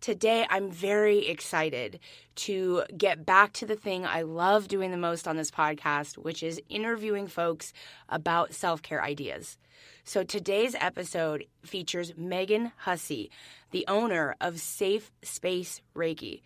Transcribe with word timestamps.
Today, 0.00 0.46
I'm 0.50 0.70
very 0.70 1.26
excited 1.26 1.98
to 2.36 2.84
get 2.96 3.24
back 3.26 3.52
to 3.54 3.66
the 3.66 3.74
thing 3.76 4.06
I 4.06 4.22
love 4.22 4.68
doing 4.68 4.90
the 4.90 4.96
most 4.96 5.26
on 5.26 5.36
this 5.36 5.50
podcast, 5.50 6.18
which 6.18 6.42
is 6.42 6.60
interviewing 6.68 7.26
folks 7.26 7.72
about 8.08 8.54
self 8.54 8.82
care 8.82 9.02
ideas. 9.02 9.58
So, 10.04 10.22
today's 10.22 10.76
episode 10.78 11.46
features 11.64 12.12
Megan 12.16 12.72
Hussey, 12.76 13.30
the 13.70 13.84
owner 13.88 14.36
of 14.40 14.60
Safe 14.60 15.10
Space 15.22 15.80
Reiki. 15.96 16.42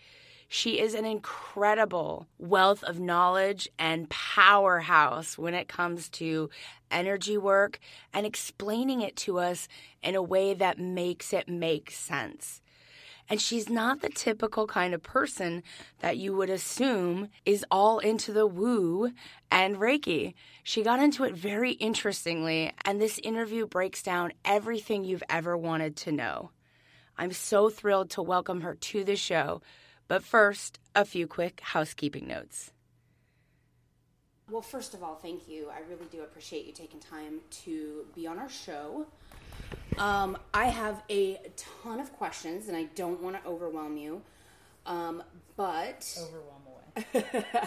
She 0.49 0.81
is 0.81 0.95
an 0.95 1.05
incredible 1.05 2.27
wealth 2.39 2.83
of 2.85 2.99
knowledge 2.99 3.69
and 3.79 4.09
powerhouse 4.09 5.37
when 5.37 5.55
it 5.55 5.69
comes 5.69 6.09
to 6.11 6.51
energy 6.91 7.37
work 7.37 7.79
and 8.13 8.27
explaining 8.27 9.01
it 9.01 9.17
to 9.17 9.39
us 9.39 9.69
in 10.03 10.15
a 10.15 10.23
way 10.23 10.55
that 10.55 10.79
makes 10.79 11.33
it 11.33 11.49
make 11.49 11.91
sense. 11.91 12.63
And 13.31 13.41
she's 13.41 13.69
not 13.69 14.03
the 14.03 14.09
typical 14.09 14.67
kind 14.67 14.93
of 14.93 15.05
person 15.05 15.63
that 16.01 16.17
you 16.19 16.35
would 16.35 16.51
assume 16.51 17.29
is 17.47 17.65
all 17.71 18.01
into 18.01 18.33
the 18.33 18.47
woo 18.47 19.13
and 19.53 19.77
Reiki. 19.77 20.35
She 20.65 20.83
got 20.83 21.01
into 21.01 21.23
it 21.23 21.37
very 21.37 21.73
interestingly, 21.73 22.73
and 22.85 23.01
this 23.01 23.21
interview 23.23 23.67
breaks 23.67 24.03
down 24.03 24.33
everything 24.45 25.05
you've 25.05 25.23
ever 25.31 25.57
wanted 25.57 25.95
to 25.99 26.13
know. 26.13 26.51
I'm 27.17 27.33
so 27.33 27.71
thrilled 27.71 28.11
to 28.11 28.23
welcome 28.23 28.63
her 28.63 28.75
to 28.75 29.05
the 29.05 29.15
show. 29.15 29.63
But 30.09 30.25
first, 30.25 30.81
a 30.97 31.05
few 31.05 31.29
quick 31.29 31.61
housekeeping 31.63 32.27
notes. 32.27 32.73
Well, 34.51 34.61
first 34.61 34.93
of 34.95 35.05
all, 35.05 35.15
thank 35.15 35.47
you. 35.47 35.69
I 35.71 35.89
really 35.89 36.07
do 36.11 36.23
appreciate 36.23 36.67
you 36.67 36.73
taking 36.73 36.99
time 36.99 37.43
to 37.63 38.07
be 38.17 38.27
on 38.27 38.41
our 38.41 38.49
show. 38.49 39.07
Um, 39.99 40.39
I 40.55 40.67
have 40.67 41.03
a 41.11 41.41
ton 41.57 42.01
of 42.01 42.13
questions, 42.13 42.69
and 42.69 42.77
I 42.77 42.85
don't 42.95 43.21
want 43.23 43.43
to 43.43 43.49
overwhelm 43.49 43.97
you. 43.97 44.23
Um, 44.87 45.23
but 45.57 46.19
overwhelm 46.19 46.63
away. 46.67 47.25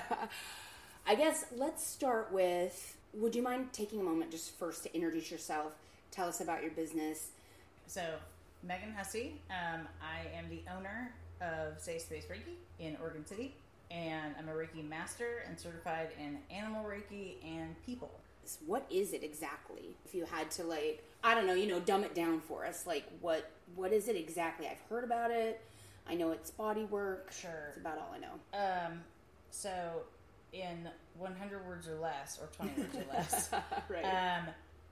I 1.07 1.15
guess 1.15 1.45
let's 1.55 1.85
start 1.85 2.31
with. 2.31 2.97
Would 3.13 3.35
you 3.35 3.43
mind 3.43 3.71
taking 3.73 3.99
a 3.99 4.03
moment 4.03 4.31
just 4.31 4.57
first 4.57 4.83
to 4.83 4.95
introduce 4.95 5.29
yourself? 5.29 5.73
Tell 6.09 6.27
us 6.27 6.41
about 6.41 6.63
your 6.63 6.71
business. 6.71 7.29
So, 7.87 8.01
Megan 8.63 8.93
Hussey. 8.93 9.39
Um, 9.49 9.87
I 10.01 10.35
am 10.37 10.49
the 10.49 10.61
owner 10.75 11.13
of 11.41 11.79
Safe 11.79 12.01
Space 12.01 12.25
Reiki 12.25 12.55
in 12.79 12.97
Oregon 13.01 13.25
City, 13.25 13.53
and 13.91 14.33
I'm 14.39 14.49
a 14.49 14.53
Reiki 14.53 14.87
master 14.87 15.43
and 15.47 15.59
certified 15.59 16.09
in 16.19 16.37
animal 16.55 16.83
Reiki 16.83 17.35
and 17.45 17.75
people. 17.85 18.11
What 18.65 18.85
is 18.89 19.13
it 19.13 19.23
exactly? 19.23 19.95
If 20.05 20.15
you 20.15 20.25
had 20.25 20.49
to 20.51 20.63
like, 20.63 21.03
I 21.23 21.33
don't 21.35 21.47
know, 21.47 21.53
you 21.53 21.67
know, 21.67 21.79
dumb 21.79 22.03
it 22.03 22.13
down 22.13 22.41
for 22.41 22.65
us. 22.65 22.85
Like, 22.85 23.05
what 23.21 23.49
what 23.75 23.93
is 23.93 24.07
it 24.07 24.15
exactly? 24.15 24.67
I've 24.67 24.81
heard 24.89 25.03
about 25.03 25.31
it. 25.31 25.61
I 26.07 26.15
know 26.15 26.31
it's 26.31 26.51
body 26.51 26.83
work. 26.85 27.31
Sure, 27.31 27.51
that's 27.67 27.77
about 27.77 27.97
all 27.97 28.13
I 28.13 28.19
know. 28.19 28.87
Um, 28.87 29.01
so 29.51 29.71
in 30.51 30.89
100 31.17 31.65
words 31.65 31.87
or 31.87 31.95
less, 31.95 32.39
or 32.41 32.47
20 32.47 32.81
words 32.81 32.95
or 32.97 33.05
less, 33.13 33.49
right. 33.89 34.03
Um, 34.03 34.47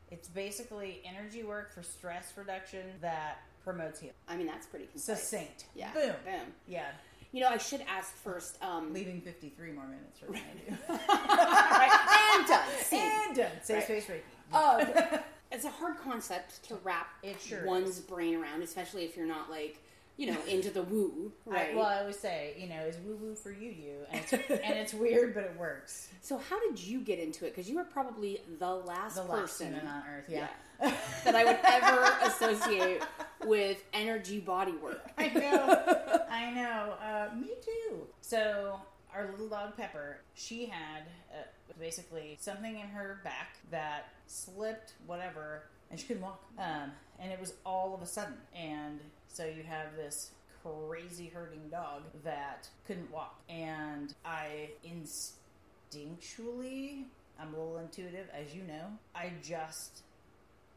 it's 0.09 0.27
basically 0.29 1.01
energy 1.05 1.43
work 1.43 1.73
for 1.73 1.83
stress 1.83 2.31
reduction 2.37 2.85
that 3.01 3.39
promotes 3.63 3.99
healing. 3.99 4.15
I 4.27 4.37
mean, 4.37 4.47
that's 4.47 4.65
pretty 4.67 4.85
concise. 4.85 5.19
succinct. 5.21 5.65
Yeah. 5.75 5.91
Boom. 5.93 6.13
Boom. 6.25 6.53
Yeah. 6.67 6.87
You 7.33 7.41
know, 7.41 7.47
I 7.49 7.57
should 7.57 7.81
ask 7.87 8.13
first. 8.15 8.57
Um, 8.61 8.93
Leaving 8.93 9.21
53 9.21 9.71
more 9.71 9.85
minutes 9.85 10.19
for 10.19 10.25
right. 10.31 10.41
right. 10.89 12.37
And 12.37 12.47
done. 12.47 12.67
And 12.91 13.35
done. 13.35 13.51
Safe 13.63 13.75
Right. 13.77 13.83
space 14.03 14.05
Reiki. 14.07 14.21
Oh, 14.53 15.19
it's 15.51 15.65
a 15.65 15.69
hard 15.69 15.97
concept 15.97 16.63
to 16.69 16.75
wrap 16.83 17.07
It 17.23 17.39
sure 17.41 17.65
one's 17.65 17.97
is. 17.97 17.99
brain 17.99 18.35
around, 18.35 18.61
especially 18.63 19.03
if 19.05 19.15
you're 19.17 19.27
not 19.27 19.49
like, 19.49 19.77
you 20.17 20.27
know, 20.27 20.37
into 20.47 20.69
the 20.69 20.83
woo. 20.83 21.31
Right. 21.45 21.71
I, 21.71 21.75
well, 21.75 21.85
I 21.85 21.99
always 21.99 22.19
say, 22.19 22.53
you 22.57 22.67
know, 22.67 22.81
is 22.81 22.97
woo 23.05 23.15
woo 23.15 23.35
for 23.35 23.51
you, 23.51 23.69
you, 23.71 23.93
and 24.11 24.21
it's, 24.21 24.33
and 24.33 24.77
it's 24.77 24.93
weird, 24.93 25.33
but 25.33 25.43
it 25.45 25.55
works. 25.57 26.09
so, 26.21 26.37
how 26.37 26.59
did 26.69 26.79
you 26.79 26.99
get 27.01 27.17
into 27.19 27.45
it? 27.45 27.55
Because 27.55 27.69
you 27.69 27.75
were 27.75 27.83
probably 27.83 28.41
the 28.59 28.69
last 28.69 29.15
The 29.15 29.23
person 29.23 29.67
human 29.73 29.87
on 29.87 30.03
Earth, 30.09 30.25
yeah. 30.29 30.47
that 30.79 31.35
I 31.35 31.43
would 31.45 31.59
ever 31.63 32.27
associate 32.27 33.01
with 33.45 33.83
energy 33.93 34.39
body 34.39 34.73
work. 34.73 35.11
I 35.17 35.29
know, 35.29 36.23
I 36.29 36.51
know. 36.51 36.93
Uh, 37.01 37.35
me 37.35 37.49
too. 37.63 37.97
So 38.21 38.79
our 39.13 39.29
little 39.31 39.47
dog 39.47 39.75
Pepper, 39.77 40.17
she 40.33 40.65
had 40.65 41.03
uh, 41.31 41.43
basically 41.79 42.37
something 42.39 42.79
in 42.79 42.87
her 42.87 43.19
back 43.23 43.57
that 43.71 44.09
slipped, 44.27 44.93
whatever, 45.05 45.63
and 45.89 45.99
she 45.99 46.07
couldn't 46.07 46.23
walk. 46.23 46.43
Um, 46.57 46.91
and 47.19 47.31
it 47.31 47.39
was 47.39 47.53
all 47.65 47.93
of 47.93 48.01
a 48.01 48.05
sudden, 48.05 48.37
and 48.55 48.99
so 49.27 49.45
you 49.45 49.63
have 49.63 49.95
this 49.95 50.31
crazy 50.63 51.31
hurting 51.33 51.69
dog 51.69 52.03
that 52.23 52.69
couldn't 52.85 53.11
walk, 53.11 53.41
and 53.49 54.13
I 54.25 54.71
instinctually. 54.85 57.05
I'm 57.39 57.53
a 57.53 57.57
little 57.57 57.77
intuitive, 57.79 58.27
as 58.33 58.53
you 58.53 58.63
know. 58.63 58.87
I 59.15 59.31
just 59.41 60.03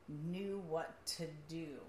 knew 0.09 0.63
what 0.69 0.95
to 1.07 1.27
do 1.49 1.81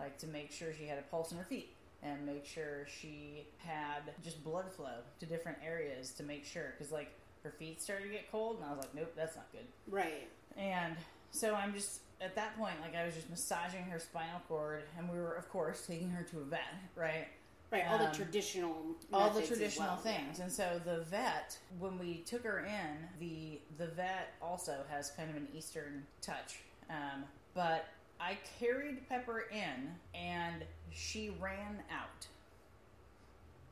like 0.00 0.18
to 0.18 0.26
make 0.26 0.50
sure 0.50 0.72
she 0.72 0.86
had 0.86 0.98
a 0.98 1.02
pulse 1.02 1.32
in 1.32 1.38
her 1.38 1.44
feet 1.44 1.70
and 2.02 2.24
make 2.24 2.46
sure 2.46 2.86
she 3.00 3.46
had 3.58 4.14
just 4.24 4.42
blood 4.42 4.72
flow 4.72 5.00
to 5.18 5.26
different 5.26 5.58
areas 5.64 6.10
to 6.12 6.22
make 6.22 6.44
sure 6.44 6.74
because 6.76 6.90
like 6.90 7.12
her 7.42 7.50
feet 7.50 7.80
started 7.82 8.04
to 8.04 8.10
get 8.10 8.30
cold 8.30 8.56
and 8.56 8.64
i 8.64 8.70
was 8.70 8.78
like 8.84 8.94
nope 8.94 9.12
that's 9.16 9.36
not 9.36 9.50
good 9.52 9.66
Right. 9.88 10.28
and 10.56 10.96
so 11.30 11.54
i'm 11.54 11.72
just 11.74 12.00
at 12.20 12.34
that 12.36 12.56
point 12.58 12.74
like 12.82 12.94
i 12.94 13.04
was 13.04 13.14
just 13.14 13.30
massaging 13.30 13.84
her 13.84 13.98
spinal 13.98 14.40
cord 14.48 14.82
and 14.98 15.08
we 15.10 15.18
were 15.18 15.32
of 15.34 15.48
course 15.48 15.86
taking 15.86 16.10
her 16.10 16.22
to 16.24 16.38
a 16.40 16.44
vet 16.44 16.60
right 16.96 17.28
Right. 17.72 17.86
All 17.88 17.98
the 17.98 18.08
Um, 18.08 18.12
traditional. 18.16 18.84
all 19.12 19.30
the 19.30 19.46
traditional 19.46 19.86
well. 19.90 19.96
things. 19.98 20.40
And 20.40 20.50
so 20.50 20.80
the 20.84 21.04
vet, 21.04 21.56
when 21.78 22.00
we 22.00 22.22
took 22.22 22.42
her 22.42 22.64
in, 22.66 23.08
the 23.20 23.60
the 23.78 23.86
vet 23.86 24.34
also 24.42 24.84
has 24.90 25.12
kind 25.12 25.30
of 25.30 25.36
an 25.36 25.46
Eastern 25.54 26.04
touch. 26.20 26.62
Um, 26.88 27.26
but 27.54 27.84
I 28.18 28.38
carried 28.58 29.08
Pepper 29.08 29.42
in, 29.52 29.94
and 30.14 30.64
she 30.90 31.30
ran 31.38 31.80
out. 31.92 32.26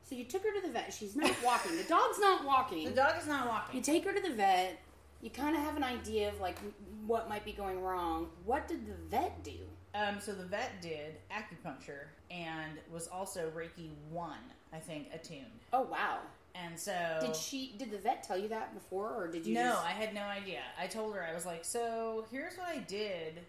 So 0.09 0.15
you 0.15 0.23
took 0.23 0.41
her 0.43 0.51
to 0.59 0.65
the 0.65 0.73
vet. 0.73 0.91
She's 0.91 1.15
not 1.15 1.35
walking. 1.45 1.77
The 1.77 1.83
dog's 1.83 2.17
not 2.17 2.43
walking. 2.43 2.85
The 2.85 2.95
dog 2.95 3.13
is 3.21 3.27
not 3.27 3.47
walking. 3.47 3.75
You 3.75 3.83
take 3.83 4.03
her 4.05 4.11
to 4.11 4.19
the 4.19 4.33
vet. 4.33 4.79
You 5.21 5.29
kind 5.29 5.55
of 5.55 5.61
have 5.61 5.77
an 5.77 5.83
idea 5.83 6.29
of 6.29 6.39
like 6.39 6.57
what 7.05 7.29
might 7.29 7.45
be 7.45 7.51
going 7.51 7.79
wrong. 7.83 8.29
What 8.43 8.67
did 8.67 8.87
the 8.87 8.95
vet 9.11 9.43
do? 9.43 9.57
Um, 9.93 10.19
so 10.19 10.31
the 10.33 10.45
vet 10.45 10.81
did 10.81 11.17
acupuncture 11.31 12.07
and 12.31 12.79
was 12.91 13.07
also 13.07 13.51
Reiki 13.55 13.89
one, 14.09 14.37
I 14.73 14.77
think, 14.79 15.09
attuned. 15.13 15.45
Oh 15.73 15.83
wow! 15.83 16.19
And 16.55 16.79
so 16.79 17.19
Did 17.21 17.35
she? 17.35 17.75
Did 17.77 17.91
the 17.91 17.97
vet 17.99 18.23
tell 18.23 18.37
you 18.37 18.47
that 18.49 18.73
before, 18.73 19.13
or 19.15 19.27
did 19.27 19.45
you? 19.45 19.53
no, 19.53 19.73
just- 19.73 19.85
I 19.85 19.91
had 19.91 20.15
no 20.15 20.21
idea. 20.21 20.61
I 20.79 20.87
told 20.87 21.13
her 21.13 21.23
I 21.23 21.35
was 21.35 21.45
like, 21.45 21.65
so 21.65 22.25
here's 22.31 22.55
what 22.55 22.67
I 22.67 22.79
did, 22.79 23.41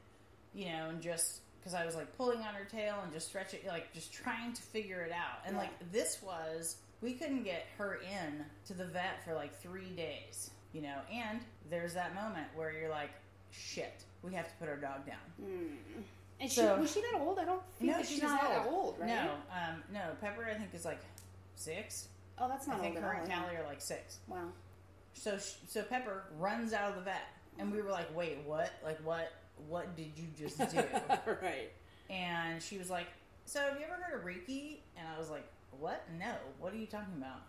you 0.55 0.67
know, 0.67 0.89
and 0.91 1.01
just 1.01 1.41
because 1.61 1.75
I 1.75 1.85
was 1.85 1.95
like 1.95 2.17
pulling 2.17 2.39
on 2.41 2.55
her 2.55 2.65
tail 2.65 2.97
and 3.05 3.13
just 3.13 3.29
stretching, 3.29 3.61
like 3.69 3.93
just 3.93 4.13
trying 4.13 4.53
to 4.55 4.63
figure 4.63 5.03
it 5.03 5.13
out. 5.13 5.39
And 5.47 5.55
Yeah. 5.57 5.63
like 5.63 5.93
this 5.93 6.23
was, 6.23 6.77
we 7.03 7.13
couldn't 7.15 7.43
get 7.45 7.67
her 7.79 7.97
in 8.03 8.45
to 8.67 8.75
the 8.75 8.85
vet 8.87 9.25
for 9.25 9.35
like 9.35 9.55
three 9.61 9.91
days, 9.91 10.51
you 10.73 10.83
know. 10.83 10.99
And 11.13 11.41
there's 11.71 11.95
that 11.95 12.15
moment 12.15 12.47
where 12.55 12.73
you're 12.73 12.91
like, 12.91 13.11
shit, 13.51 14.05
we 14.23 14.33
have 14.35 14.47
to 14.49 14.55
put 14.59 14.69
our 14.69 14.77
dog 14.77 15.07
down. 15.07 15.17
Hmm. 15.41 16.01
And 16.41 16.51
So- 16.51 16.75
she 16.77 16.81
was 16.81 16.93
she 16.93 17.01
that 17.03 17.21
old? 17.21 17.39
I 17.39 17.45
don't 17.45 17.63
think 17.79 17.93
no, 17.93 17.99
she's 17.99 18.09
she's 18.11 18.23
not 18.23 18.41
that 18.41 18.67
old. 18.67 18.99
right? 18.99 19.09
No, 19.09 19.33
um, 19.53 19.83
no. 19.93 20.01
Pepper, 20.23 20.47
I 20.51 20.55
think 20.55 20.75
is 20.75 20.85
like 20.87 21.01
six. 21.57 22.09
Oh, 22.39 22.49
that's 22.49 22.67
not. 22.67 22.79
I 22.79 22.81
think 22.81 22.97
old 22.97 23.05
her 23.05 23.13
and. 23.13 23.31
Callie 23.31 23.57
are 23.57 23.67
like 23.67 23.83
six. 23.83 24.21
Wow. 24.27 24.49
So 25.13 25.37
so 25.37 25.83
Pepper 25.83 26.25
runs 26.39 26.73
out 26.73 26.89
of 26.89 26.95
the 26.97 27.03
vet, 27.03 27.27
and 27.59 27.71
we 27.71 27.83
were 27.83 27.91
like, 27.91 28.15
"Wait, 28.17 28.39
what? 28.47 28.73
Like 28.83 28.99
what? 29.05 29.31
What 29.69 29.97
did 29.97 30.11
you 30.17 30.27
just 30.39 30.59
do? 30.59 30.79
right. 31.43 31.71
and 32.09 32.63
she 32.63 32.79
was 32.79 32.91
like, 32.91 33.07
so 33.45 33.61
have 33.61 33.79
you 33.79 33.85
ever 33.85 34.01
heard 34.03 34.21
of 34.21 34.27
Reiki? 34.27 34.79
And 34.97 35.07
I 35.15 35.19
was 35.19 35.31
like, 35.31 35.47
what? 35.79 36.05
No. 36.19 36.35
What 36.59 36.73
are 36.73 36.77
you 36.77 36.87
talking 36.87 37.15
about? 37.19 37.43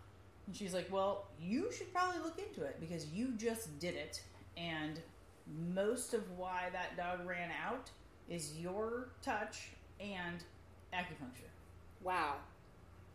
And 0.47 0.55
she's 0.55 0.73
like, 0.73 0.91
well, 0.91 1.25
you 1.39 1.71
should 1.71 1.93
probably 1.93 2.21
look 2.21 2.39
into 2.39 2.63
it 2.63 2.77
because 2.79 3.07
you 3.07 3.33
just 3.37 3.77
did 3.79 3.95
it, 3.95 4.21
and 4.57 4.99
most 5.73 6.13
of 6.13 6.23
why 6.37 6.69
that 6.73 6.97
dog 6.97 7.27
ran 7.27 7.51
out 7.65 7.89
is 8.29 8.57
your 8.57 9.09
touch 9.21 9.69
and 9.99 10.43
acupuncture. 10.93 11.49
Wow. 12.03 12.35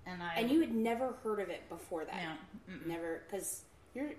And 0.06 0.22
I 0.22 0.34
And 0.36 0.50
you 0.50 0.60
had 0.60 0.74
never 0.74 1.14
heard 1.24 1.40
of 1.40 1.48
it 1.48 1.68
before 1.68 2.04
that. 2.04 2.14
no, 2.14 2.74
mm-mm. 2.74 2.86
Never, 2.86 3.22
because 3.28 3.62
you're 3.94 4.10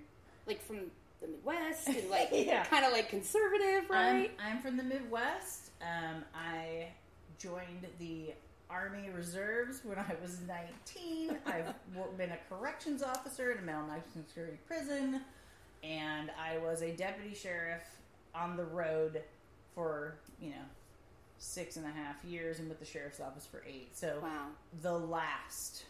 like 0.45 0.61
from 0.65 0.91
the 1.21 1.27
Midwest 1.27 1.87
and 1.87 2.09
like 2.09 2.29
Yeah. 2.33 2.63
kind 2.65 2.85
of 2.85 2.91
like 2.91 3.09
conservative, 3.09 3.89
right? 3.89 4.31
I'm, 4.39 4.55
I'm 4.57 4.61
from 4.61 4.77
the 4.77 4.83
Midwest. 4.83 5.71
Um, 5.81 6.23
I 6.35 6.87
joined 7.39 7.87
the 7.99 8.33
Army 8.69 9.09
Reserves 9.15 9.81
when 9.83 9.97
I 9.97 10.15
was 10.21 10.39
19. 10.47 11.37
I've 11.45 11.73
been 12.17 12.31
a 12.31 12.37
corrections 12.49 13.01
officer 13.03 13.51
in 13.51 13.59
a 13.59 13.61
maximum 13.61 14.25
security 14.27 14.57
prison, 14.67 15.21
and 15.83 16.31
I 16.39 16.57
was 16.57 16.81
a 16.81 16.91
deputy 16.91 17.33
sheriff 17.35 17.83
on 18.35 18.57
the 18.57 18.65
road 18.65 19.21
for 19.73 20.15
you 20.41 20.49
know 20.49 20.65
six 21.39 21.77
and 21.77 21.85
a 21.85 21.89
half 21.91 22.23
years, 22.25 22.59
and 22.59 22.67
with 22.67 22.79
the 22.79 22.85
sheriff's 22.85 23.19
office 23.19 23.45
for 23.45 23.63
eight. 23.67 23.95
So 23.95 24.19
wow. 24.21 24.47
the 24.81 24.93
last 24.97 25.83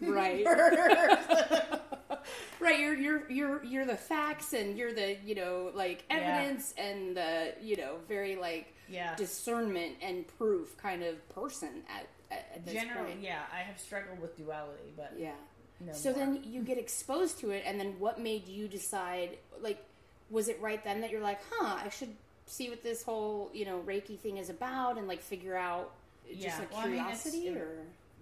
Right. 0.00 0.44
right. 2.60 2.78
You're 2.80 2.94
you're 2.94 3.30
you're 3.30 3.64
you're 3.64 3.86
the 3.86 3.96
facts 3.96 4.52
and 4.52 4.76
you're 4.78 4.92
the 4.92 5.16
you 5.24 5.34
know 5.34 5.70
like 5.74 6.04
Yeah. 6.10 6.16
evidence 6.16 6.74
and 6.78 7.16
the 7.16 7.54
you 7.62 7.76
know 7.76 7.96
very 8.08 8.36
like 8.36 8.72
yeah. 8.88 9.14
discernment 9.16 9.96
and 10.02 10.26
proof 10.38 10.76
kind 10.76 11.02
of 11.02 11.26
person 11.34 11.82
at 11.88 12.06
at, 12.30 12.46
at 12.54 12.64
this 12.64 12.74
Generally, 12.74 13.12
point. 13.12 13.22
yeah, 13.22 13.42
I 13.52 13.58
have 13.58 13.78
struggled 13.78 14.20
with 14.20 14.36
duality, 14.36 14.92
but 14.96 15.12
Yeah. 15.18 15.32
no 15.80 15.92
so 15.92 16.10
more. 16.10 16.18
then 16.18 16.40
you 16.44 16.62
get 16.62 16.78
exposed 16.78 17.38
to 17.40 17.50
it, 17.50 17.62
and 17.66 17.78
then 17.78 17.98
what 17.98 18.18
made 18.20 18.48
you 18.48 18.66
decide? 18.68 19.36
Like, 19.60 19.84
was 20.30 20.48
it 20.48 20.58
right 20.60 20.82
then 20.82 21.00
that 21.02 21.10
you're 21.10 21.20
like, 21.20 21.40
huh, 21.50 21.78
I 21.84 21.88
should 21.90 22.14
see 22.46 22.68
what 22.70 22.82
this 22.82 23.02
whole 23.02 23.50
you 23.54 23.64
know 23.64 23.80
Reiki 23.86 24.18
thing 24.18 24.36
is 24.38 24.50
about, 24.50 24.98
and 24.98 25.06
like 25.08 25.20
figure 25.22 25.56
out 25.56 25.92
just 26.28 26.40
Yeah. 26.40 26.58
like 26.58 26.72
Well, 26.72 26.80
I 26.80 26.86
mean, 26.86 26.94
curiosity, 26.96 27.48
or 27.50 27.68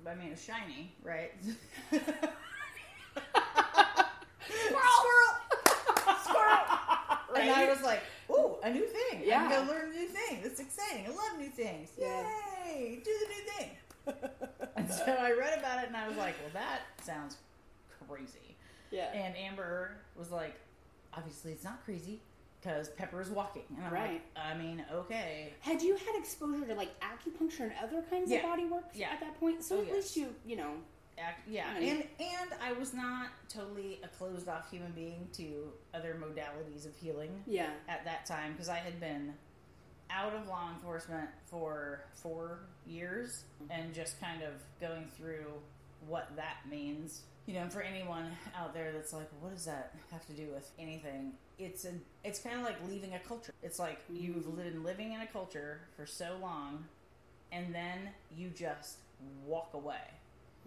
I 0.06 0.14
mean, 0.16 0.28
it 0.28 0.30
was 0.32 0.44
shiny, 0.44 0.92
right? 1.04 1.32
squirrel. 6.22 6.60
And 7.34 7.50
I 7.50 7.61
was 7.72 7.82
like, 7.82 8.00
ooh, 8.30 8.56
a 8.62 8.70
new 8.70 8.86
thing. 8.86 9.22
Yeah. 9.24 9.42
I'm 9.42 9.50
going 9.50 9.66
to 9.66 9.72
learn 9.72 9.90
a 9.90 9.94
new 9.94 10.06
thing. 10.08 10.40
That's 10.42 10.60
exciting. 10.60 11.06
I 11.06 11.10
love 11.10 11.38
new 11.38 11.48
things. 11.48 11.90
Yeah. 11.98 12.24
Yay! 12.66 13.00
Do 13.04 13.10
the 13.20 13.28
new 13.34 13.42
thing. 13.52 13.70
and 14.76 14.90
so 14.90 15.04
I 15.20 15.32
read 15.32 15.58
about 15.58 15.82
it 15.82 15.88
and 15.88 15.96
I 15.96 16.08
was 16.08 16.16
like, 16.16 16.34
well, 16.42 16.50
that 16.54 16.80
sounds 17.04 17.36
crazy. 18.08 18.56
yeah. 18.90 19.12
And 19.14 19.36
Amber 19.36 19.92
was 20.16 20.30
like, 20.30 20.58
obviously 21.14 21.52
it's 21.52 21.64
not 21.64 21.84
crazy 21.84 22.20
because 22.60 22.88
Pepper 22.90 23.20
is 23.20 23.28
walking. 23.28 23.62
And 23.76 23.86
I'm 23.86 23.92
Right. 23.92 24.12
like, 24.12 24.22
I 24.36 24.56
mean, 24.56 24.84
okay. 24.92 25.52
Had 25.60 25.82
you 25.82 25.94
had 25.96 26.14
exposure 26.18 26.64
to 26.66 26.74
like 26.74 26.90
acupuncture 27.00 27.60
and 27.60 27.72
other 27.82 28.02
kinds 28.08 28.30
Yeah. 28.30 28.38
of 28.38 28.42
body 28.44 28.64
work 28.66 28.84
Yeah. 28.94 29.10
at 29.12 29.20
that 29.20 29.38
point? 29.40 29.62
So 29.64 29.76
Oh, 29.76 29.80
at 29.80 29.86
yes. 29.86 29.94
least 29.96 30.16
you, 30.16 30.34
you 30.46 30.56
know, 30.56 30.72
Act, 31.26 31.48
yeah, 31.48 31.76
and 31.76 32.04
and 32.20 32.50
I 32.62 32.72
was 32.72 32.92
not 32.92 33.28
totally 33.48 34.00
a 34.02 34.08
closed 34.08 34.48
off 34.48 34.70
human 34.70 34.92
being 34.92 35.28
to 35.34 35.72
other 35.94 36.18
modalities 36.20 36.86
of 36.86 36.94
healing. 36.96 37.42
yeah, 37.46 37.70
at 37.88 38.04
that 38.04 38.26
time 38.26 38.52
because 38.52 38.68
I 38.68 38.78
had 38.78 38.98
been 39.00 39.34
out 40.10 40.34
of 40.34 40.46
law 40.48 40.70
enforcement 40.74 41.28
for 41.46 42.04
four 42.12 42.60
years 42.86 43.44
and 43.70 43.94
just 43.94 44.20
kind 44.20 44.42
of 44.42 44.52
going 44.80 45.06
through 45.16 45.46
what 46.06 46.30
that 46.36 46.56
means. 46.70 47.22
You 47.46 47.54
know, 47.54 47.68
for 47.68 47.82
anyone 47.82 48.26
out 48.56 48.72
there 48.72 48.92
that's 48.92 49.12
like, 49.12 49.28
what 49.40 49.52
does 49.52 49.64
that 49.64 49.94
have 50.12 50.24
to 50.26 50.32
do 50.32 50.48
with 50.54 50.70
anything? 50.78 51.32
It's 51.58 51.84
a, 51.84 51.92
it's 52.24 52.38
kind 52.38 52.56
of 52.56 52.62
like 52.62 52.76
leaving 52.88 53.14
a 53.14 53.18
culture. 53.18 53.52
It's 53.62 53.78
like 53.78 54.00
you've 54.08 54.56
been 54.56 54.84
living 54.84 55.12
in 55.12 55.20
a 55.20 55.26
culture 55.26 55.80
for 55.96 56.06
so 56.06 56.36
long, 56.40 56.84
and 57.50 57.74
then 57.74 58.10
you 58.36 58.50
just 58.50 58.98
walk 59.44 59.70
away. 59.74 59.96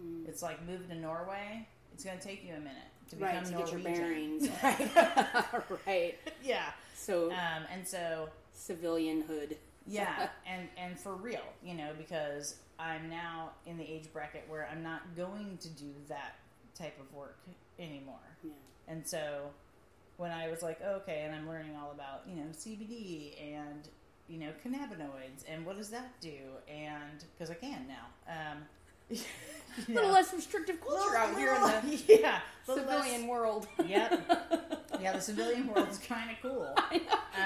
Mm. 0.02 0.28
It's 0.28 0.42
like 0.42 0.64
moving 0.66 0.88
to 0.88 0.94
Norway. 0.96 1.66
It's 1.92 2.04
going 2.04 2.18
to 2.18 2.24
take 2.26 2.44
you 2.44 2.54
a 2.54 2.58
minute 2.58 2.90
to 3.10 3.16
become 3.16 3.34
right 3.36 3.44
to 3.44 3.52
get 3.54 3.70
your 3.72 3.80
Norwegian. 3.80 3.82
bearings, 3.82 4.48
right, 4.62 4.90
right. 5.86 6.18
yeah. 6.42 6.70
So 6.94 7.30
Um, 7.30 7.64
and 7.72 7.86
so 7.86 8.28
civilianhood. 8.54 9.56
Yeah, 9.86 10.28
and 10.46 10.68
and 10.76 10.98
for 10.98 11.14
real, 11.14 11.44
you 11.62 11.74
know, 11.74 11.92
because 11.96 12.56
I'm 12.78 13.08
now 13.08 13.52
in 13.64 13.78
the 13.78 13.84
age 13.84 14.12
bracket 14.12 14.44
where 14.48 14.68
I'm 14.70 14.82
not 14.82 15.14
going 15.16 15.58
to 15.58 15.68
do 15.70 15.92
that 16.08 16.34
type 16.74 16.98
of 17.00 17.12
work 17.14 17.38
anymore. 17.78 18.36
yeah. 18.42 18.50
And 18.88 19.06
so 19.06 19.50
when 20.16 20.30
I 20.30 20.48
was 20.50 20.62
like, 20.62 20.80
okay, 20.82 21.22
and 21.24 21.34
I'm 21.34 21.48
learning 21.48 21.76
all 21.76 21.90
about, 21.92 22.22
you 22.28 22.36
know, 22.36 22.46
CBD 22.52 23.34
and 23.54 23.88
you 24.28 24.38
know, 24.38 24.50
cannabinoids 24.64 25.44
and 25.48 25.64
what 25.64 25.76
does 25.76 25.90
that 25.90 26.20
do? 26.20 26.36
And 26.68 27.24
because 27.32 27.50
I 27.50 27.54
can 27.54 27.86
now. 27.86 28.06
Um 28.28 28.58
you 29.10 29.18
A 29.88 29.92
little 29.92 30.10
less 30.10 30.32
restrictive 30.32 30.80
culture 30.80 31.16
out 31.16 31.36
here 31.36 31.54
in 31.54 31.62
the 31.62 32.02
yeah, 32.20 32.40
little 32.66 32.84
less- 32.84 33.04
civilian 33.04 33.28
world. 33.28 33.66
Yep. 33.84 34.72
Yeah, 34.98 35.12
the 35.12 35.20
civilian 35.20 35.66
world 35.66 35.88
is 35.90 35.98
kind 35.98 36.30
of 36.30 36.36
cool. 36.40 36.74
Know. 36.74 36.98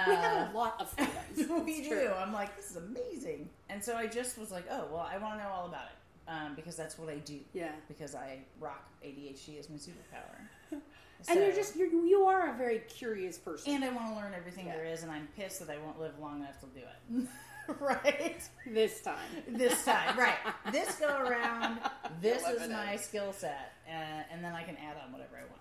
we 0.06 0.14
have 0.14 0.54
a 0.54 0.56
lot 0.56 0.76
of 0.80 0.88
freedoms. 0.90 1.66
we 1.66 1.82
do. 1.82 1.88
true. 1.88 2.12
I'm 2.16 2.32
like, 2.32 2.54
this 2.56 2.70
is 2.70 2.76
amazing. 2.76 3.48
And 3.68 3.82
so 3.82 3.96
I 3.96 4.06
just 4.06 4.38
was 4.38 4.52
like, 4.52 4.66
oh, 4.70 4.84
well, 4.88 5.08
I 5.12 5.18
want 5.18 5.34
to 5.38 5.42
know 5.42 5.50
all 5.50 5.66
about 5.66 5.86
it 5.86 6.30
um, 6.30 6.54
because 6.54 6.76
that's 6.76 6.96
what 6.96 7.08
I 7.08 7.16
do. 7.16 7.40
Yeah. 7.52 7.72
Because 7.88 8.14
I 8.14 8.38
rock 8.60 8.88
ADHD 9.04 9.58
as 9.58 9.68
my 9.68 9.76
superpower. 9.76 10.80
And 11.28 11.40
you're 11.40 11.52
just 11.52 11.74
you're, 11.74 11.88
you 11.92 12.20
are 12.22 12.54
a 12.54 12.56
very 12.56 12.78
curious 12.88 13.36
person. 13.36 13.72
and 13.74 13.84
I 13.84 13.90
want 13.90 14.10
to 14.10 14.14
learn 14.14 14.32
everything 14.32 14.66
Yeah. 14.66 14.76
there 14.76 14.84
is, 14.84 15.02
and 15.02 15.10
I'm 15.10 15.26
pissed 15.36 15.58
that 15.66 15.70
I 15.74 15.78
won't 15.84 15.98
live 15.98 16.18
long 16.20 16.40
enough 16.40 16.60
to 16.60 16.66
do 16.66 16.80
it. 16.86 17.28
right? 17.80 18.40
this 18.66 19.00
time, 19.02 19.16
This 19.48 19.84
time, 19.84 20.18
right? 20.18 20.38
This 20.72 20.96
go 20.96 21.08
around. 21.08 21.78
This 22.20 22.46
is 22.46 22.68
my 22.68 22.96
skill 22.96 23.32
set, 23.32 23.72
uh, 23.88 23.92
and 24.32 24.42
then 24.44 24.52
I 24.54 24.62
can 24.62 24.76
add 24.76 24.96
on 25.04 25.12
whatever 25.12 25.36
I 25.36 25.40
want. 25.42 25.60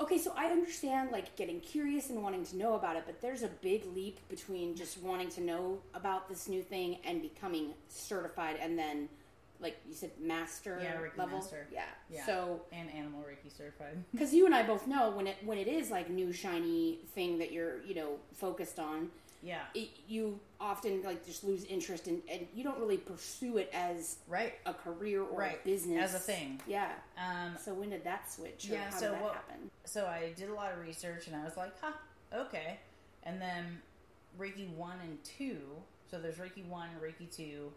Okay, 0.00 0.18
so 0.18 0.32
I 0.36 0.46
understand 0.46 1.12
like 1.12 1.36
getting 1.36 1.60
curious 1.60 2.10
and 2.10 2.22
wanting 2.22 2.44
to 2.46 2.56
know 2.56 2.74
about 2.74 2.96
it, 2.96 3.04
but 3.06 3.20
there's 3.22 3.42
a 3.42 3.48
big 3.62 3.84
leap 3.94 4.18
between 4.28 4.74
just 4.74 5.00
wanting 5.00 5.28
to 5.30 5.40
know 5.40 5.78
about 5.94 6.28
this 6.28 6.48
new 6.48 6.62
thing 6.62 6.98
and 7.04 7.22
becoming 7.22 7.74
certified 7.88 8.56
and 8.60 8.76
then 8.76 9.08
like 9.60 9.76
you 9.88 9.94
said 9.94 10.10
master 10.20 10.80
Yeah, 10.82 10.96
Reiki 10.96 11.16
level. 11.16 11.38
master. 11.38 11.68
Yeah. 11.72 11.84
Yeah. 12.10 12.26
So 12.26 12.62
And 12.72 12.90
animal 12.92 13.20
Reiki 13.22 13.56
certified. 13.56 14.02
cuz 14.18 14.34
you 14.34 14.46
and 14.46 14.54
I 14.54 14.64
both 14.64 14.88
know 14.88 15.10
when 15.10 15.28
it 15.28 15.36
when 15.44 15.58
it 15.58 15.68
is 15.68 15.92
like 15.92 16.10
new 16.10 16.32
shiny 16.32 16.98
thing 17.14 17.38
that 17.38 17.52
you're, 17.52 17.80
you 17.84 17.94
know, 17.94 18.18
focused 18.34 18.80
on, 18.80 19.10
Yeah. 19.44 19.62
it, 19.74 19.90
you 20.08 20.40
often 20.60 21.02
like 21.02 21.24
just 21.26 21.44
lose 21.44 21.64
interest 21.64 22.08
in, 22.08 22.22
and 22.30 22.46
you 22.54 22.64
don't 22.64 22.78
really 22.78 22.96
pursue 22.96 23.58
it 23.58 23.70
as 23.74 24.16
Right. 24.26 24.54
a 24.64 24.72
career 24.72 25.22
or 25.22 25.38
Right, 25.38 25.60
a 25.62 25.64
business 25.64 26.02
as 26.02 26.14
a 26.14 26.18
thing. 26.18 26.60
Yeah. 26.66 26.92
Um, 27.18 27.56
So 27.62 27.74
when 27.74 27.90
did 27.90 28.04
that 28.04 28.30
switch? 28.30 28.64
Yeah, 28.64 28.88
so 28.90 29.12
what- 29.14 29.34
happen? 29.34 29.70
so 29.84 30.06
I 30.06 30.32
did 30.32 30.48
a 30.48 30.54
lot 30.54 30.72
of 30.72 30.78
research 30.80 31.26
and 31.26 31.36
I 31.36 31.44
was 31.44 31.56
like, 31.56 31.78
huh, 31.80 31.92
okay. 32.32 32.80
And 33.24 33.40
then 33.40 33.82
Reiki 34.38 34.68
1 34.70 34.98
and 35.00 35.22
2, 35.24 35.58
so 36.10 36.18
there's 36.18 36.36
Reiki 36.36 36.64
1, 36.66 36.88
Reiki 37.02 37.30
2, 37.30 37.70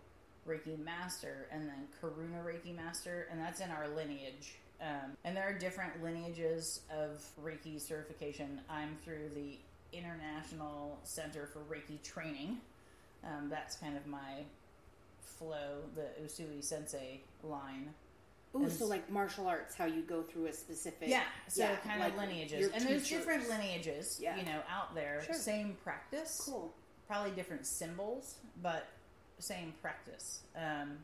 Reiki 0.47 0.79
Master, 0.79 1.47
and 1.51 1.67
then 1.67 1.87
Karuna 2.01 2.43
Reiki 2.45 2.73
Master, 2.73 3.27
and 3.29 3.39
that's 3.39 3.59
in 3.59 3.69
our 3.69 3.87
lineage. 3.89 4.55
Um, 4.79 5.17
and 5.25 5.35
there 5.35 5.43
are 5.47 5.53
different 5.53 6.01
lineages 6.03 6.81
of 6.89 7.21
Reiki 7.43 7.81
certification. 7.81 8.61
I'm 8.69 8.97
through 9.03 9.29
the 9.35 9.57
International 9.93 10.99
Center 11.03 11.47
for 11.47 11.59
Reiki 11.59 12.01
Training. 12.03 12.57
Um, 13.23 13.49
that's 13.49 13.75
kind 13.75 13.97
of 13.97 14.05
my 14.07 14.43
flow, 15.19 15.79
the 15.95 16.07
Usui 16.23 16.63
Sensei 16.63 17.21
line. 17.43 17.93
Ooh, 18.55 18.63
and 18.63 18.71
so 18.71 18.85
like 18.85 19.09
martial 19.09 19.47
arts, 19.47 19.75
how 19.75 19.85
you 19.85 20.01
go 20.01 20.21
through 20.23 20.45
a 20.47 20.53
specific 20.53 21.09
Yeah, 21.09 21.23
so 21.47 21.63
yeah, 21.63 21.75
kind 21.77 21.99
like 21.99 22.13
of 22.13 22.17
lineages, 22.19 22.71
and 22.73 22.83
there's 22.87 23.07
different 23.07 23.49
lineages, 23.49 24.19
Yeah. 24.21 24.37
you 24.37 24.43
know, 24.45 24.61
out 24.69 24.95
there. 24.95 25.21
Sure. 25.25 25.35
Same 25.35 25.75
practice, 25.83 26.41
Cool. 26.45 26.73
probably 27.07 27.31
different 27.31 27.65
symbols, 27.67 28.35
but 28.61 28.87
same 29.39 29.73
practice. 29.81 30.41
Um, 30.55 31.03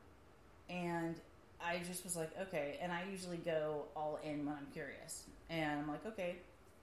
and 0.69 1.15
I 1.61 1.79
just 1.79 2.03
was 2.03 2.15
like, 2.15 2.31
okay, 2.47 2.77
and 2.81 2.91
I 2.91 3.03
usually 3.11 3.37
go 3.37 3.85
all 3.95 4.19
in 4.23 4.45
when 4.45 4.55
I'm 4.55 4.67
curious, 4.73 5.23
and 5.49 5.81
I'm 5.81 5.87
like, 5.89 6.05
okay, 6.05 6.37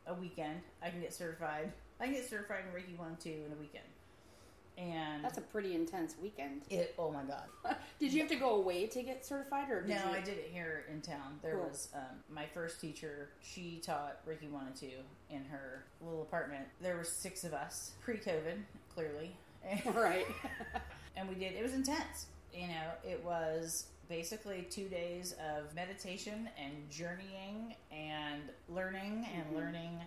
a 0.07 0.15
weekend, 0.15 0.61
I 0.83 0.91
can 0.91 1.01
get 1.01 1.15
certified. 1.15 1.73
I 2.01 2.05
can 2.07 2.15
get 2.15 2.29
certified 2.29 2.65
in 2.67 2.75
Reiki 2.81 2.99
one, 2.99 3.17
two 3.23 3.29
in 3.47 3.53
a 3.53 3.61
weekend, 3.61 3.85
and 4.79 5.23
That's 5.23 5.37
a 5.39 5.43
pretty 5.43 5.75
intense 5.75 6.15
weekend. 6.23 6.63
it. 6.71 6.95
Oh 6.99 7.11
my 7.11 7.23
god! 7.25 7.77
Did 7.99 8.13
you 8.13 8.21
have 8.21 8.31
to 8.31 8.37
go 8.37 8.55
away 8.57 8.87
to 8.87 9.03
get 9.03 9.25
certified, 9.27 9.71
or 9.71 9.83
did 9.83 9.91
No, 9.91 10.11
you? 10.11 10.17
I 10.17 10.21
did 10.21 10.39
it 10.39 10.49
here 10.53 10.85
in 10.91 11.03
town. 11.03 11.39
There 11.43 11.57
Cool. 11.57 11.69
was 11.69 11.89
um, 11.95 12.17
my 12.35 12.47
first 12.55 12.81
teacher. 12.81 13.29
She 13.43 13.81
taught 13.85 14.27
Reiki 14.27 14.51
one 14.51 14.67
and 14.67 14.75
two 14.77 14.99
in 15.29 15.45
her 15.45 15.85
little 16.01 16.23
apartment. 16.23 16.65
There 16.81 16.97
were 16.97 17.05
six 17.05 17.45
of 17.45 17.53
us 17.53 17.93
pre-COVID, 18.03 18.57
clearly, 18.95 19.37
right. 19.95 20.27
and 21.17 21.29
we 21.29 21.35
did. 21.35 21.53
It 21.55 21.63
was 21.63 21.75
intense. 21.75 22.27
You 22.55 22.69
know, 22.69 22.91
it 23.05 23.23
was 23.23 23.87
basically 24.09 24.67
two 24.71 24.89
days 24.89 25.35
of 25.55 25.73
meditation 25.75 26.49
and 26.59 26.73
journeying 26.91 27.75
and 27.93 28.43
learning 28.71 29.27
and 29.35 29.45
Mm-hmm. 29.47 29.57
learning. 29.57 30.01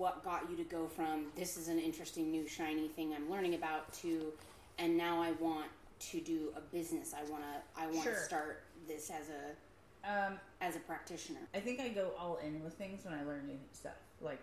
What 0.00 0.24
got 0.24 0.48
you 0.50 0.56
to 0.56 0.64
go 0.64 0.86
from 0.86 1.26
this 1.36 1.58
is 1.58 1.68
an 1.68 1.78
interesting 1.78 2.30
new 2.30 2.48
shiny 2.48 2.88
thing 2.88 3.12
I'm 3.14 3.30
learning 3.30 3.54
about 3.54 3.92
to 4.00 4.32
and 4.78 4.96
now 4.96 5.20
I 5.20 5.32
want 5.32 5.66
to 6.10 6.20
do 6.20 6.54
a 6.56 6.60
business. 6.74 7.12
I 7.12 7.22
want 7.30 7.42
to 7.42 7.78
I 7.82 7.84
want 7.86 8.02
Sure. 8.02 8.14
to 8.14 8.20
start 8.20 8.62
this 8.88 9.10
as 9.10 9.26
a 9.28 9.54
Um, 10.02 10.40
as 10.62 10.74
a 10.76 10.78
practitioner. 10.78 11.40
I 11.52 11.60
think 11.60 11.78
I 11.80 11.90
go 11.90 12.12
all 12.18 12.38
in 12.38 12.64
with 12.64 12.72
things 12.78 13.04
when 13.04 13.12
I 13.12 13.22
learn 13.24 13.46
new 13.46 13.58
stuff. 13.72 13.98
Like, 14.22 14.40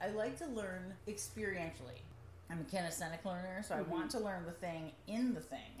I 0.00 0.10
like 0.10 0.38
to 0.38 0.46
learn 0.46 0.94
experientially. 1.08 1.98
I'm 2.48 2.60
a 2.60 2.64
kinesthetic 2.76 3.24
learner, 3.24 3.64
so 3.66 3.74
I 3.74 3.82
want 3.82 4.12
to 4.12 4.20
learn 4.20 4.44
the 4.46 4.52
thing 4.52 4.92
in 5.08 5.34
the 5.34 5.40
thing 5.40 5.72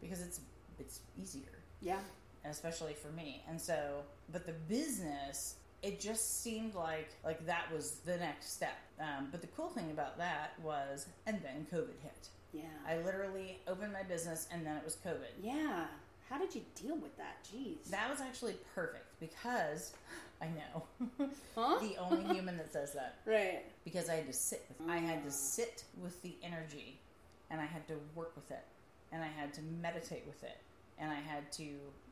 because 0.00 0.20
it's 0.20 0.40
it's 0.80 1.02
easier. 1.16 1.54
Yeah. 1.80 2.00
especially 2.44 2.94
for 2.94 3.12
me. 3.12 3.44
And 3.48 3.60
so, 3.60 4.02
but 4.32 4.44
the 4.44 4.52
business, 4.76 5.54
it 5.82 6.00
just 6.00 6.42
seemed 6.42 6.74
like 6.74 7.10
like 7.24 7.44
that 7.46 7.72
was 7.72 7.96
the 8.04 8.16
next 8.16 8.52
step. 8.54 8.76
Um, 9.00 9.28
but 9.30 9.40
the 9.40 9.48
cool 9.48 9.68
thing 9.68 9.90
about 9.90 10.16
that 10.18 10.52
was, 10.62 11.06
and 11.26 11.40
then 11.42 11.66
COVID 11.72 11.98
hit. 12.02 12.28
Yeah. 12.52 12.62
I 12.86 12.98
literally 12.98 13.58
opened 13.66 13.92
my 13.92 14.02
business, 14.02 14.46
and 14.52 14.64
then 14.66 14.76
it 14.76 14.84
was 14.84 14.96
COVID. 15.04 15.42
yeah. 15.42 15.86
How 16.30 16.38
did 16.38 16.54
you 16.54 16.62
deal 16.74 16.96
with 16.96 17.14
that? 17.18 17.44
Jeez. 17.44 17.90
That 17.90 18.08
was 18.08 18.22
actually 18.22 18.54
perfect 18.74 19.04
because 19.20 19.92
I 20.40 20.46
know 20.46 21.28
Huh? 21.54 21.78
the 21.78 21.96
only 21.98 22.24
human 22.34 22.56
that 22.56 22.72
says 22.72 22.94
that 22.94 23.16
right. 23.26 23.62
because 23.84 24.08
I 24.08 24.14
had 24.14 24.26
to 24.28 24.32
sit 24.32 24.64
with 24.68 24.88
I 24.88 24.96
had 24.96 25.22
to 25.24 25.30
sit 25.30 25.84
with 26.02 26.22
the 26.22 26.34
energy 26.42 26.98
and 27.50 27.60
I 27.60 27.66
had 27.66 27.86
to 27.88 27.94
work 28.14 28.34
with 28.34 28.50
it 28.50 28.64
and 29.12 29.22
I 29.22 29.26
had 29.26 29.52
to 29.54 29.60
meditate 29.82 30.24
with 30.26 30.42
it 30.42 30.56
and 30.98 31.10
I 31.10 31.16
had 31.20 31.52
to 31.52 31.68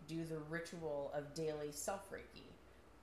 do 0.06 0.24
the 0.24 0.38
ritual 0.50 1.10
of 1.14 1.32
daily 1.32 1.70
self 1.72 2.10
Reiki 2.12 2.42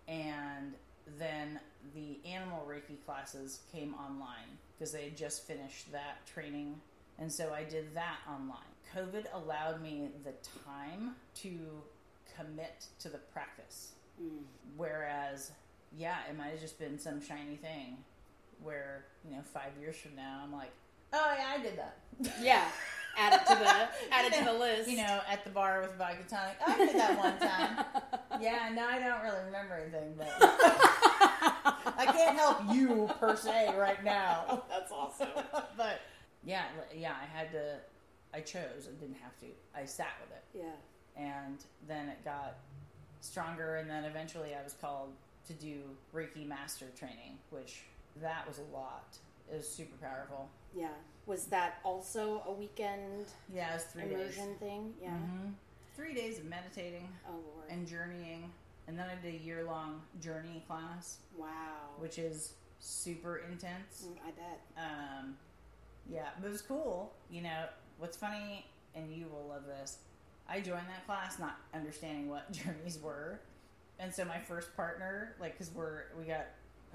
and 0.07 0.73
then 1.17 1.59
the 1.93 2.19
animal 2.27 2.65
Reiki 2.69 3.03
classes 3.05 3.61
came 3.71 3.93
online 3.95 4.57
because 4.77 4.91
they 4.91 5.05
had 5.05 5.17
just 5.17 5.47
finished 5.47 5.91
that 5.91 6.25
training 6.25 6.75
and 7.19 7.31
so 7.31 7.51
I 7.53 7.63
did 7.63 7.93
that 7.95 8.17
online. 8.29 8.59
COVID 8.95 9.25
allowed 9.33 9.81
me 9.81 10.09
the 10.23 10.33
time 10.63 11.15
to 11.35 11.49
commit 12.35 12.85
to 12.99 13.09
the 13.09 13.17
practice. 13.17 13.93
Mm. 14.21 14.43
Whereas, 14.75 15.51
yeah, 15.97 16.17
it 16.29 16.37
might 16.37 16.49
have 16.49 16.61
just 16.61 16.79
been 16.79 16.99
some 16.99 17.21
shiny 17.21 17.55
thing 17.55 17.97
where, 18.61 19.05
you 19.27 19.35
know, 19.35 19.41
five 19.41 19.71
years 19.79 19.95
from 19.95 20.15
now, 20.15 20.41
I'm 20.43 20.53
like, 20.53 20.71
oh, 21.13 21.35
yeah, 21.37 21.53
I 21.57 21.61
did 21.61 21.77
that. 21.77 21.97
Yeah. 22.41 22.67
Add 23.17 23.33
it 23.33 23.47
to 23.47 23.55
the 23.55 23.65
add 24.13 24.25
it 24.25 24.33
to 24.37 24.45
the 24.45 24.53
list. 24.53 24.89
You 24.89 24.97
know, 24.97 25.21
at 25.29 25.43
the 25.43 25.49
bar 25.49 25.81
with 25.81 25.95
vodka 25.97 26.23
tonic. 26.29 26.57
Oh, 26.65 26.71
I 26.73 26.77
did 26.77 26.95
that 26.95 27.17
one 27.17 27.39
time. 27.39 28.41
yeah, 28.41 28.69
no, 28.73 28.85
I 28.87 28.99
don't 28.99 29.21
really 29.23 29.43
remember 29.45 29.73
anything, 29.75 30.13
but 30.17 30.29
I 31.97 32.05
can't 32.15 32.37
help 32.37 32.57
you 32.73 33.09
per 33.19 33.35
se 33.35 33.73
right 33.77 34.03
now. 34.03 34.63
That's 34.69 34.91
awesome. 34.91 35.29
but 35.75 36.01
yeah, 36.45 36.65
yeah, 36.95 37.13
I 37.21 37.25
had 37.37 37.51
to. 37.53 37.75
I 38.33 38.41
chose. 38.41 38.87
I 38.87 38.99
didn't 39.01 39.17
have 39.21 39.37
to. 39.39 39.45
I 39.75 39.85
sat 39.85 40.09
with 40.21 40.31
it, 40.37 40.43
Yeah. 40.63 41.21
and 41.21 41.57
then 41.87 42.09
it 42.09 42.23
got 42.23 42.57
stronger, 43.21 43.77
and 43.77 43.89
then 43.89 44.03
eventually 44.03 44.53
I 44.53 44.63
was 44.63 44.73
called 44.79 45.09
to 45.47 45.53
do 45.53 45.79
Reiki 46.13 46.45
Master 46.47 46.85
training, 46.97 47.39
which 47.49 47.83
that 48.21 48.45
was 48.47 48.59
a 48.59 48.75
lot. 48.75 49.17
It 49.51 49.57
was 49.57 49.67
super 49.67 49.95
powerful. 50.05 50.49
Yeah. 50.75 50.89
Was 51.27 51.45
that 51.47 51.79
also 51.83 52.41
a 52.47 52.51
weekend 52.51 53.27
Yeah, 53.53 53.71
it 53.71 53.73
was 53.75 53.83
three 53.83 54.03
immersion 54.03 54.47
days. 54.51 54.57
thing? 54.59 54.93
Yeah. 55.01 55.09
hmm 55.11 55.49
Three 55.95 56.13
days 56.13 56.37
of 56.39 56.45
meditating 56.45 57.09
Oh 57.27 57.39
and 57.69 57.85
journeying, 57.87 58.51
and 58.87 58.97
then 58.97 59.07
I 59.09 59.21
did 59.21 59.33
a 59.35 59.43
year 59.43 59.63
long 59.65 60.01
journey 60.21 60.63
class, 60.67 61.17
wow. 61.37 61.47
which 61.97 62.17
is 62.19 62.53
super 62.79 63.37
intense. 63.51 64.07
Mm, 64.07 64.17
I 64.25 64.31
bet. 64.31 64.61
Um, 64.77 65.37
yeah, 66.09 66.29
but 66.39 66.47
it 66.47 66.51
was 66.51 66.61
cool. 66.61 67.13
You 67.31 67.41
know, 67.41 67.65
what's 67.97 68.15
funny, 68.15 68.65
and 68.95 69.11
you 69.11 69.25
will 69.27 69.47
love 69.49 69.65
this. 69.65 69.97
I 70.47 70.61
joined 70.61 70.87
that 70.87 71.05
class 71.05 71.39
not 71.39 71.57
understanding 71.73 72.29
what 72.29 72.49
journeys 72.53 72.99
were, 73.01 73.41
and 73.99 74.13
so 74.13 74.23
my 74.23 74.39
first 74.39 74.73
partner, 74.77 75.35
like, 75.41 75.53
because 75.57 75.73
we're 75.73 76.03
we 76.17 76.25
got 76.25 76.45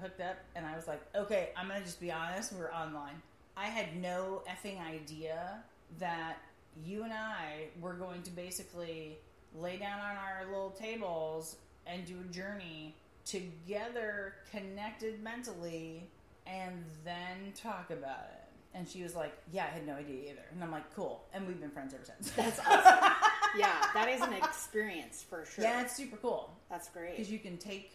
hooked 0.01 0.21
up, 0.21 0.37
and 0.55 0.65
I 0.65 0.75
was 0.75 0.87
like, 0.87 1.01
okay, 1.13 1.49
I'm 1.57 1.67
gonna 1.67 1.83
just 1.83 1.99
be 2.01 2.11
honest, 2.11 2.53
we're 2.53 2.71
online. 2.71 3.21
I 3.55 3.65
had 3.65 3.95
no 4.01 4.41
effing 4.49 4.79
idea 4.85 5.63
that 5.99 6.37
you 6.83 7.03
and 7.03 7.13
I 7.13 7.67
were 7.79 7.93
going 7.93 8.23
to 8.23 8.31
basically 8.31 9.19
lay 9.55 9.77
down 9.77 9.99
on 9.99 10.15
our 10.17 10.45
little 10.49 10.71
tables 10.71 11.57
and 11.85 12.05
do 12.05 12.15
a 12.19 12.33
journey 12.33 12.95
together, 13.25 14.35
connected 14.51 15.21
mentally, 15.21 16.07
and 16.47 16.83
then 17.05 17.53
talk 17.55 17.91
about 17.91 18.25
it. 18.33 18.39
And 18.75 18.87
she 18.89 19.03
was 19.03 19.15
like, 19.15 19.33
"Yeah, 19.51 19.65
I 19.65 19.67
had 19.67 19.85
no 19.85 19.93
idea 19.93 20.31
either." 20.31 20.41
And 20.51 20.63
I'm 20.63 20.71
like, 20.71 20.91
"Cool." 20.95 21.23
And 21.33 21.47
we've 21.47 21.59
been 21.59 21.69
friends 21.69 21.93
ever 21.93 22.03
since. 22.03 22.31
That's 22.31 22.59
awesome. 22.67 23.11
yeah, 23.55 23.85
that 23.93 24.09
is 24.09 24.19
an 24.21 24.33
experience 24.33 25.23
for 25.29 25.45
sure. 25.45 25.63
yeah, 25.63 25.81
it's 25.81 25.95
super 25.95 26.17
cool 26.17 26.49
That's 26.71 26.89
great. 26.89 27.11
because 27.11 27.31
you 27.31 27.37
can 27.39 27.57
take. 27.57 27.91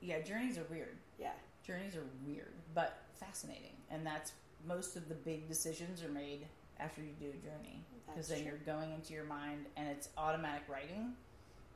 Yeah, 0.00 0.20
journeys 0.22 0.58
are 0.58 0.64
weird. 0.68 0.96
yeah. 1.20 1.30
Journeys 1.64 1.94
are 1.94 2.02
weird, 2.26 2.50
but 2.74 2.98
fascinating, 3.20 3.76
and 3.88 4.04
that's 4.04 4.32
most 4.66 4.96
of 4.96 5.08
the 5.08 5.14
big 5.14 5.48
decisions 5.48 6.02
are 6.02 6.08
made 6.08 6.46
after 6.78 7.00
you 7.00 7.12
do 7.18 7.26
a 7.26 7.46
journey 7.46 7.84
because 8.06 8.28
then 8.28 8.38
true. 8.38 8.48
you're 8.48 8.58
going 8.76 8.92
into 8.92 9.12
your 9.12 9.24
mind 9.24 9.66
and 9.76 9.88
it's 9.88 10.08
automatic 10.16 10.62
writing, 10.68 11.12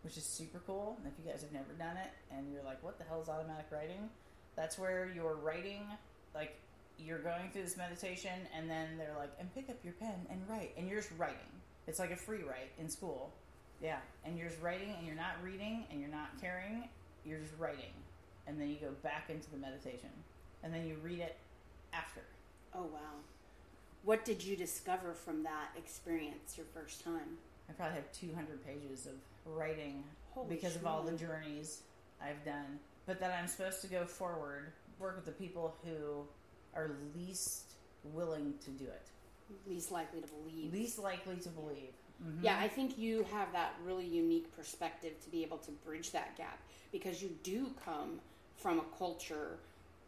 which 0.02 0.16
is 0.16 0.24
super 0.24 0.60
cool. 0.66 0.96
And 0.98 1.12
if 1.12 1.18
you 1.18 1.30
guys 1.30 1.42
have 1.42 1.52
never 1.52 1.72
done 1.78 1.96
it 1.96 2.10
and 2.30 2.52
you're 2.52 2.62
like, 2.62 2.82
"What 2.82 2.98
the 2.98 3.04
hell 3.04 3.20
is 3.20 3.28
automatic 3.28 3.66
writing?" 3.70 4.10
That's 4.54 4.78
where 4.78 5.10
you're 5.14 5.36
writing, 5.36 5.86
like 6.34 6.56
you're 6.98 7.18
going 7.18 7.50
through 7.50 7.62
this 7.62 7.76
meditation, 7.76 8.48
and 8.54 8.70
then 8.70 8.96
they're 8.96 9.16
like, 9.16 9.32
"And 9.38 9.52
pick 9.54 9.68
up 9.68 9.76
your 9.84 9.92
pen 9.94 10.26
and 10.30 10.48
write," 10.48 10.72
and 10.76 10.88
you're 10.88 11.00
just 11.00 11.12
writing. 11.18 11.60
It's 11.86 11.98
like 11.98 12.10
a 12.10 12.16
free 12.16 12.42
write 12.42 12.72
in 12.78 12.88
school, 12.88 13.32
yeah. 13.80 13.98
And 14.24 14.38
you're 14.38 14.48
just 14.48 14.60
writing, 14.62 14.94
and 14.96 15.06
you're 15.06 15.16
not 15.16 15.42
reading, 15.42 15.86
and 15.90 16.00
you're 16.00 16.10
not 16.10 16.40
caring. 16.40 16.88
You're 17.24 17.40
just 17.40 17.52
writing, 17.58 17.92
and 18.46 18.60
then 18.60 18.70
you 18.70 18.76
go 18.76 18.92
back 19.02 19.30
into 19.30 19.50
the 19.50 19.58
meditation, 19.58 20.10
and 20.62 20.72
then 20.72 20.86
you 20.86 20.96
read 21.02 21.20
it 21.20 21.36
after. 21.92 22.22
Oh 22.74 22.82
wow. 22.84 23.20
What 24.04 24.24
did 24.24 24.42
you 24.42 24.56
discover 24.56 25.14
from 25.14 25.42
that 25.44 25.70
experience 25.76 26.56
your 26.56 26.66
first 26.72 27.02
time? 27.02 27.38
I 27.68 27.72
probably 27.72 27.96
have 27.96 28.12
200 28.12 28.64
pages 28.64 29.06
of 29.06 29.14
writing 29.44 30.04
Holy 30.30 30.54
because 30.54 30.76
of 30.76 30.86
all 30.86 31.02
the 31.02 31.12
journeys 31.12 31.82
I've 32.22 32.44
done. 32.44 32.78
But 33.06 33.18
that 33.20 33.36
I'm 33.40 33.48
supposed 33.48 33.80
to 33.82 33.88
go 33.88 34.04
forward, 34.04 34.72
work 34.98 35.16
with 35.16 35.24
the 35.24 35.32
people 35.32 35.74
who 35.84 36.24
are 36.74 36.90
least 37.16 37.72
willing 38.04 38.54
to 38.64 38.70
do 38.70 38.84
it, 38.84 39.08
Least 39.66 39.90
likely 39.90 40.20
to 40.20 40.26
believe. 40.28 40.72
least 40.72 40.98
likely 40.98 41.36
to 41.36 41.48
believe. 41.48 41.92
Mhm. 42.22 42.42
Yeah, 42.42 42.58
I 42.58 42.68
think 42.68 42.96
you 42.98 43.24
have 43.24 43.52
that 43.52 43.74
really 43.84 44.06
unique 44.06 44.54
perspective 44.56 45.20
to 45.24 45.30
be 45.30 45.42
able 45.42 45.58
to 45.58 45.70
bridge 45.72 46.12
that 46.12 46.36
gap 46.36 46.58
because 46.92 47.22
you 47.22 47.30
do 47.42 47.74
come 47.84 48.20
from 48.56 48.78
a 48.80 48.84
culture, 48.96 49.58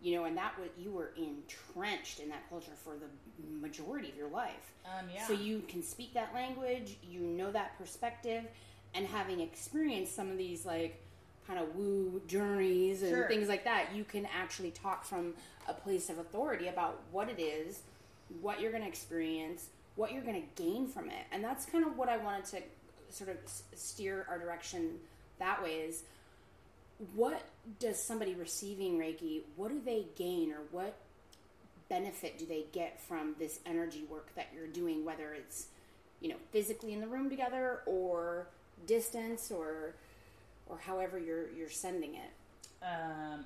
you 0.00 0.16
know, 0.16 0.24
and 0.24 0.36
that 0.36 0.58
was 0.58 0.68
you 0.78 0.90
were 0.90 1.12
entrenched 1.16 2.20
in 2.20 2.28
that 2.28 2.48
culture 2.48 2.72
for 2.84 2.94
the 2.94 3.06
majority 3.60 4.08
of 4.08 4.16
your 4.16 4.28
life. 4.28 4.72
Um, 4.86 5.06
yeah. 5.12 5.26
So 5.26 5.32
you 5.32 5.62
can 5.68 5.82
speak 5.82 6.14
that 6.14 6.32
language, 6.34 6.96
you 7.02 7.20
know 7.20 7.50
that 7.52 7.76
perspective, 7.78 8.44
and 8.94 9.06
having 9.06 9.40
experienced 9.40 10.14
some 10.14 10.30
of 10.30 10.38
these 10.38 10.64
like 10.64 11.02
kind 11.46 11.58
of 11.58 11.74
woo 11.74 12.20
journeys 12.26 13.02
and 13.02 13.10
Sure. 13.10 13.26
things 13.28 13.48
like 13.48 13.64
that, 13.64 13.94
you 13.94 14.04
can 14.04 14.26
actually 14.26 14.70
talk 14.70 15.04
from 15.04 15.34
a 15.66 15.72
place 15.72 16.10
of 16.10 16.18
authority 16.18 16.68
about 16.68 17.00
what 17.10 17.28
it 17.28 17.40
is, 17.40 17.80
what 18.40 18.60
you're 18.60 18.70
going 18.70 18.82
to 18.82 18.88
experience, 18.88 19.68
what 19.96 20.12
you're 20.12 20.22
going 20.22 20.40
to 20.40 20.62
gain 20.62 20.86
from 20.86 21.08
it. 21.08 21.24
And 21.32 21.42
that's 21.42 21.64
kind 21.66 21.84
of 21.84 21.96
what 21.96 22.08
I 22.08 22.18
wanted 22.18 22.44
to 22.46 22.62
sort 23.10 23.30
of 23.30 23.36
steer 23.74 24.26
our 24.28 24.38
direction 24.38 24.98
that 25.38 25.62
way 25.62 25.72
is 25.76 26.02
what 27.14 27.42
does 27.78 28.02
somebody 28.02 28.34
receiving 28.34 28.98
Reiki, 28.98 29.42
what 29.56 29.70
do 29.70 29.80
they 29.84 30.06
gain 30.16 30.52
or 30.52 30.60
what 30.70 30.96
benefit 31.88 32.38
do 32.38 32.46
they 32.46 32.64
get 32.72 33.00
from 33.00 33.34
this 33.38 33.60
energy 33.64 34.04
work 34.10 34.34
that 34.34 34.48
you're 34.54 34.66
doing, 34.66 35.04
whether 35.04 35.32
it's, 35.32 35.66
you 36.20 36.28
know, 36.28 36.36
physically 36.50 36.92
in 36.92 37.00
the 37.00 37.06
room 37.06 37.30
together 37.30 37.80
or 37.86 38.48
distance 38.86 39.50
or 39.50 39.94
or 40.66 40.78
however 40.78 41.18
you're 41.18 41.50
you're 41.50 41.70
sending 41.70 42.14
it. 42.14 42.30
Um, 42.82 43.44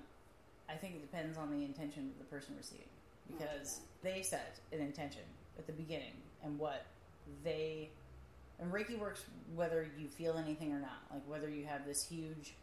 I 0.68 0.74
think 0.74 0.94
it 0.96 1.02
depends 1.02 1.38
on 1.38 1.50
the 1.50 1.64
intention 1.64 2.10
of 2.12 2.18
the 2.18 2.24
person 2.24 2.54
receiving 2.56 2.86
because 3.30 3.80
they 4.02 4.22
set 4.22 4.58
an 4.72 4.80
intention 4.80 5.22
at 5.58 5.66
the 5.66 5.72
beginning 5.72 6.14
and 6.42 6.58
what 6.58 6.86
they 7.44 7.90
and 8.58 8.72
Reiki 8.72 8.98
works 8.98 9.24
whether 9.54 9.86
you 9.98 10.08
feel 10.08 10.36
anything 10.36 10.72
or 10.72 10.80
not. 10.80 11.02
Like 11.10 11.22
whether 11.26 11.48
you 11.48 11.66
have 11.66 11.86
this 11.86 12.06
huge 12.06 12.54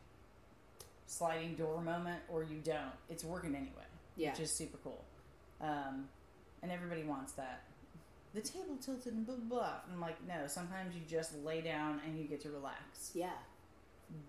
sliding 1.10 1.56
door 1.56 1.82
moment 1.82 2.22
or 2.30 2.44
you 2.44 2.60
don't, 2.64 2.94
it's 3.10 3.24
working 3.24 3.56
anyway, 3.56 3.86
Yeah. 4.16 4.32
which 4.32 4.42
is 4.42 4.52
super 4.52 4.78
cool. 4.84 5.04
Um, 5.60 6.08
and 6.62 6.72
everybody 6.72 7.04
wants 7.04 7.32
that. 7.34 7.64
the 8.34 8.42
table 8.42 8.78
tilted 8.80 9.14
and 9.14 9.26
blah 9.26 9.36
blah. 9.36 9.46
blah. 9.60 9.74
And 9.86 9.94
I'm 9.96 10.02
like, 10.02 10.18
no. 10.28 10.46
Sometimes 10.48 10.94
you 10.96 11.02
just 11.10 11.36
lay 11.44 11.62
down 11.62 12.00
and 12.06 12.18
you 12.18 12.26
get 12.26 12.42
to 12.42 12.52
relax. 12.52 13.12
Yeah. 13.16 13.32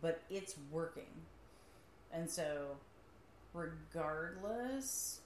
But 0.00 0.22
it's 0.30 0.54
working, 0.70 1.08
and 2.12 2.28
so 2.30 2.76
regardless. 3.54 5.20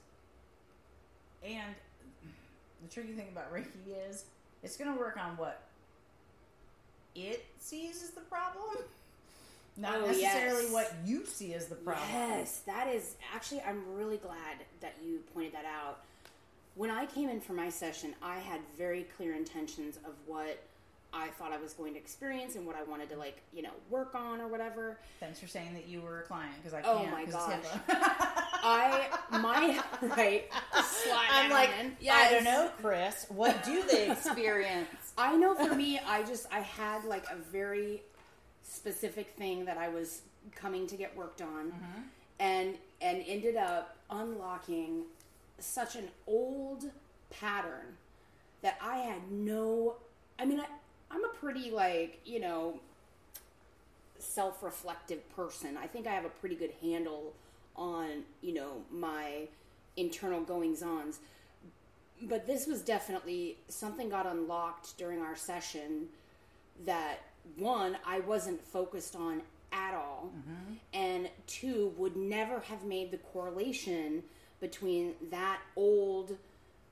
And 1.43 1.75
the 2.81 2.89
tricky 2.89 3.13
thing 3.13 3.27
about 3.31 3.53
Reiki 3.53 4.09
is 4.09 4.25
it's 4.63 4.77
going 4.77 4.93
to 4.93 4.99
work 4.99 5.17
on 5.17 5.35
what 5.37 5.61
it 7.15 7.45
sees 7.59 8.01
as 8.03 8.11
the 8.11 8.21
problem, 8.21 8.77
not 9.77 9.95
Oh, 10.01 10.05
necessarily 10.07 10.63
yes. 10.63 10.71
what 10.71 10.93
you 11.05 11.25
see 11.25 11.53
as 11.53 11.65
the 11.67 11.75
problem. 11.75 12.07
Yes, 12.11 12.61
that 12.65 12.87
is 12.87 13.15
actually, 13.33 13.61
I'm 13.61 13.83
really 13.95 14.17
glad 14.17 14.57
that 14.81 14.95
you 15.03 15.19
pointed 15.33 15.53
that 15.53 15.65
out. 15.65 15.99
When 16.75 16.89
I 16.89 17.05
came 17.05 17.29
in 17.29 17.39
for 17.41 17.53
my 17.53 17.69
session, 17.69 18.13
I 18.21 18.39
had 18.39 18.59
very 18.77 19.03
clear 19.17 19.33
intentions 19.33 19.97
of 20.05 20.13
what 20.25 20.61
I 21.13 21.27
thought 21.29 21.53
I 21.53 21.57
was 21.57 21.71
going 21.73 21.93
to 21.93 21.99
experience 21.99 22.55
and 22.55 22.65
what 22.67 22.75
I 22.75 22.83
wanted 22.83 23.09
to, 23.11 23.15
like, 23.17 23.41
you 23.53 23.61
know, 23.61 23.69
work 23.89 24.15
on 24.15 24.41
or 24.41 24.47
whatever. 24.49 24.97
Thanks 25.21 25.39
for 25.39 25.47
saying 25.47 25.73
that 25.73 25.87
you 25.87 26.01
were 26.01 26.19
a 26.19 26.23
client 26.23 26.51
because 26.61 26.73
I 26.73 26.81
Oh 26.81 26.97
can't. 26.99 27.11
my 27.11 27.25
'cause 27.25 27.53
it's 27.53 27.69
gosh. 27.71 27.79
I, 28.67 29.07
my, 29.31 29.81
right, 30.17 30.45
slide 30.83 31.27
I'm 31.31 31.51
like, 31.51 31.69
in. 31.79 31.95
I 32.11 32.31
don't 32.31 32.43
know, 32.43 32.69
Kris. 32.81 33.25
What 33.29 33.63
do 33.63 33.83
they 33.83 34.11
experience? 34.11 34.89
I 35.17 35.37
know 35.37 35.55
for 35.55 35.73
me, 35.75 35.99
I 36.05 36.23
just 36.23 36.47
I 36.51 36.59
had 36.59 37.05
like 37.05 37.23
a 37.31 37.35
very 37.51 38.01
specific 38.67 39.35
thing 39.37 39.65
that 39.65 39.77
I 39.77 39.87
was 39.87 40.21
coming 40.55 40.87
to 40.87 40.95
get 40.95 41.15
worked 41.15 41.41
on, 41.41 41.67
mm-hmm. 41.67 42.01
and 42.39 42.75
and 43.01 43.23
ended 43.27 43.55
up 43.55 43.97
unlocking 44.09 45.03
such 45.59 45.95
an 45.95 46.09
old 46.27 46.91
pattern 47.29 47.97
that 48.61 48.77
I 48.81 48.97
had 48.97 49.31
no. 49.31 49.95
I 50.37 50.45
mean, 50.45 50.59
I, 50.59 50.65
I'm 51.11 51.23
a 51.23 51.29
pretty 51.29 51.71
like 51.71 52.19
you 52.25 52.39
know 52.39 52.79
self-reflective 54.19 55.35
person. 55.35 55.77
I 55.77 55.87
think 55.87 56.07
I 56.07 56.11
have 56.11 56.25
a 56.25 56.29
pretty 56.29 56.55
good 56.55 56.73
handle 56.81 57.33
on 57.75 58.23
you 58.41 58.53
know 58.53 58.81
my 58.91 59.47
internal 59.97 60.41
goings-ons 60.41 61.19
but 62.23 62.47
this 62.47 62.67
was 62.67 62.81
definitely 62.81 63.57
something 63.67 64.09
got 64.09 64.25
unlocked 64.25 64.97
during 64.97 65.21
our 65.21 65.35
session 65.35 66.07
that 66.85 67.19
one 67.57 67.97
I 68.05 68.19
wasn't 68.19 68.65
focused 68.65 69.15
on 69.15 69.41
at 69.71 69.93
all, 69.93 70.31
mm-hmm. 70.35 70.73
and 70.93 71.29
two 71.47 71.93
would 71.97 72.15
never 72.15 72.59
have 72.61 72.83
made 72.83 73.11
the 73.11 73.17
correlation 73.17 74.23
between 74.59 75.13
that 75.31 75.59
old 75.75 76.37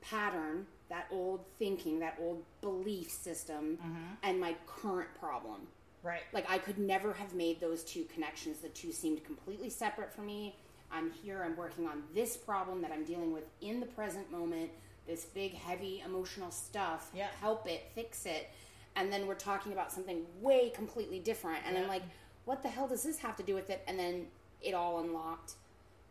pattern, 0.01 0.65
that 0.89 1.07
old 1.12 1.45
thinking, 1.57 2.00
that 2.00 2.17
old 2.19 2.43
belief 2.62 3.10
system, 3.10 3.77
mm-hmm. 3.77 3.95
and 4.22 4.39
my 4.39 4.55
current 4.67 5.10
problem. 5.19 5.62
Right. 6.03 6.22
Like 6.33 6.50
I 6.50 6.57
could 6.57 6.77
never 6.77 7.13
have 7.13 7.33
made 7.33 7.62
those 7.62 7.83
two 7.83 8.03
connections. 8.13 8.60
The 8.60 8.67
two 8.69 8.91
seemed 8.91 9.24
completely 9.24 9.69
separate 9.69 10.13
for 10.13 10.22
me. 10.22 10.55
I'm 10.91 11.12
here, 11.24 11.41
I'm 11.43 11.55
working 11.55 11.88
on 11.88 12.03
this 12.13 12.38
problem 12.38 12.81
that 12.81 12.91
I'm 12.91 13.05
dealing 13.05 13.33
with 13.33 13.45
in 13.62 13.79
the 13.79 13.86
present 13.86 14.31
moment, 14.31 14.69
this 15.07 15.25
big 15.25 15.53
heavy 15.53 16.03
emotional 16.05 16.51
stuff. 16.51 17.10
Yeah. 17.15 17.27
Help 17.39 17.67
it, 17.67 17.86
fix 17.95 18.25
it. 18.25 18.50
And 18.95 19.12
then 19.12 19.25
we're 19.27 19.35
talking 19.35 19.71
about 19.71 19.91
something 19.91 20.25
way 20.41 20.69
completely 20.69 21.19
different. 21.19 21.59
And 21.65 21.77
I'm 21.77 21.88
like, 21.88 22.03
what 22.45 22.62
the 22.62 22.69
hell 22.69 22.88
does 22.88 23.03
this 23.03 23.17
have 23.19 23.35
to 23.38 23.43
do 23.43 23.55
with 23.55 23.69
it? 23.69 23.83
And 23.88 23.97
then 23.97 24.27
it 24.62 24.73
all 24.73 25.00
unlocked. 25.00 25.53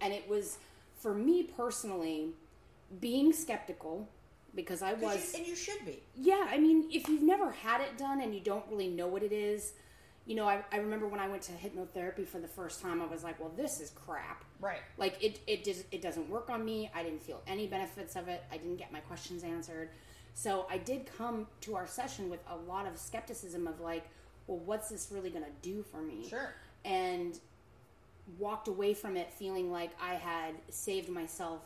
And 0.00 0.12
it 0.12 0.28
was 0.28 0.58
for 0.98 1.14
me 1.14 1.44
personally 1.44 2.30
being 3.00 3.32
skeptical 3.32 4.08
because 4.54 4.82
i 4.82 4.92
was 4.92 5.32
you- 5.32 5.38
and 5.38 5.46
you 5.48 5.56
should 5.56 5.84
be. 5.86 6.02
yeah, 6.14 6.46
I 6.50 6.58
mean, 6.58 6.88
if 6.92 7.08
you've 7.08 7.22
never 7.22 7.52
had 7.52 7.80
it 7.80 7.96
done 7.96 8.20
and 8.20 8.34
you 8.34 8.40
don't 8.40 8.64
really 8.70 8.88
know 8.88 9.06
what 9.06 9.22
it 9.22 9.32
is, 9.32 9.72
you 10.26 10.36
know, 10.36 10.46
I, 10.46 10.62
I 10.70 10.76
remember 10.76 11.08
when 11.08 11.20
I 11.20 11.26
went 11.28 11.42
to 11.44 11.52
hypnotherapy 11.52 12.26
for 12.26 12.38
the 12.38 12.46
first 12.48 12.80
time, 12.82 13.00
I 13.00 13.06
was 13.06 13.24
like, 13.24 13.40
well, 13.40 13.50
this 13.56 13.80
is 13.80 13.90
crap. 13.90 14.44
Right. 14.60 14.80
Like 14.98 15.16
it, 15.22 15.40
it 15.46 15.64
does, 15.64 15.84
it 15.90 16.02
doesn't 16.02 16.28
work 16.28 16.50
on 16.50 16.64
me. 16.64 16.90
I 16.94 17.02
didn't 17.02 17.22
feel 17.22 17.40
any 17.46 17.66
benefits 17.66 18.14
of 18.14 18.28
it. 18.28 18.44
I 18.52 18.56
didn't 18.58 18.76
get 18.76 18.92
my 18.92 19.00
questions 19.00 19.42
answered. 19.42 19.88
So 20.34 20.66
I 20.70 20.78
did 20.78 21.06
come 21.16 21.46
to 21.62 21.76
our 21.76 21.86
session 21.86 22.30
with 22.30 22.40
a 22.48 22.56
lot 22.56 22.86
of 22.86 22.98
skepticism 22.98 23.66
of 23.66 23.80
like, 23.80 24.04
well, 24.46 24.58
what's 24.58 24.88
this 24.88 25.08
really 25.12 25.30
going 25.30 25.44
to 25.44 25.50
do 25.62 25.82
for 25.82 26.00
me? 26.00 26.26
Sure. 26.28 26.54
And 26.84 27.38
walked 28.38 28.68
away 28.68 28.94
from 28.94 29.16
it 29.16 29.30
feeling 29.32 29.70
like 29.70 29.90
I 30.00 30.14
had 30.14 30.54
saved 30.68 31.08
myself 31.08 31.60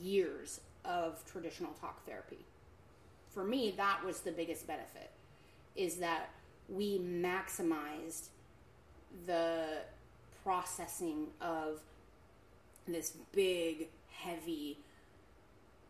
years 0.00 0.60
of 0.84 1.24
traditional 1.24 1.72
talk 1.80 2.04
therapy. 2.06 2.44
For 3.30 3.44
me, 3.44 3.72
that 3.76 4.00
was 4.04 4.20
the 4.20 4.32
biggest 4.32 4.66
benefit 4.66 5.10
is 5.76 5.96
that 5.96 6.30
we 6.68 6.98
maximized 6.98 8.28
the 9.26 9.64
processing 10.42 11.28
of 11.40 11.80
this 12.88 13.12
big, 13.32 13.88
heavy, 14.10 14.78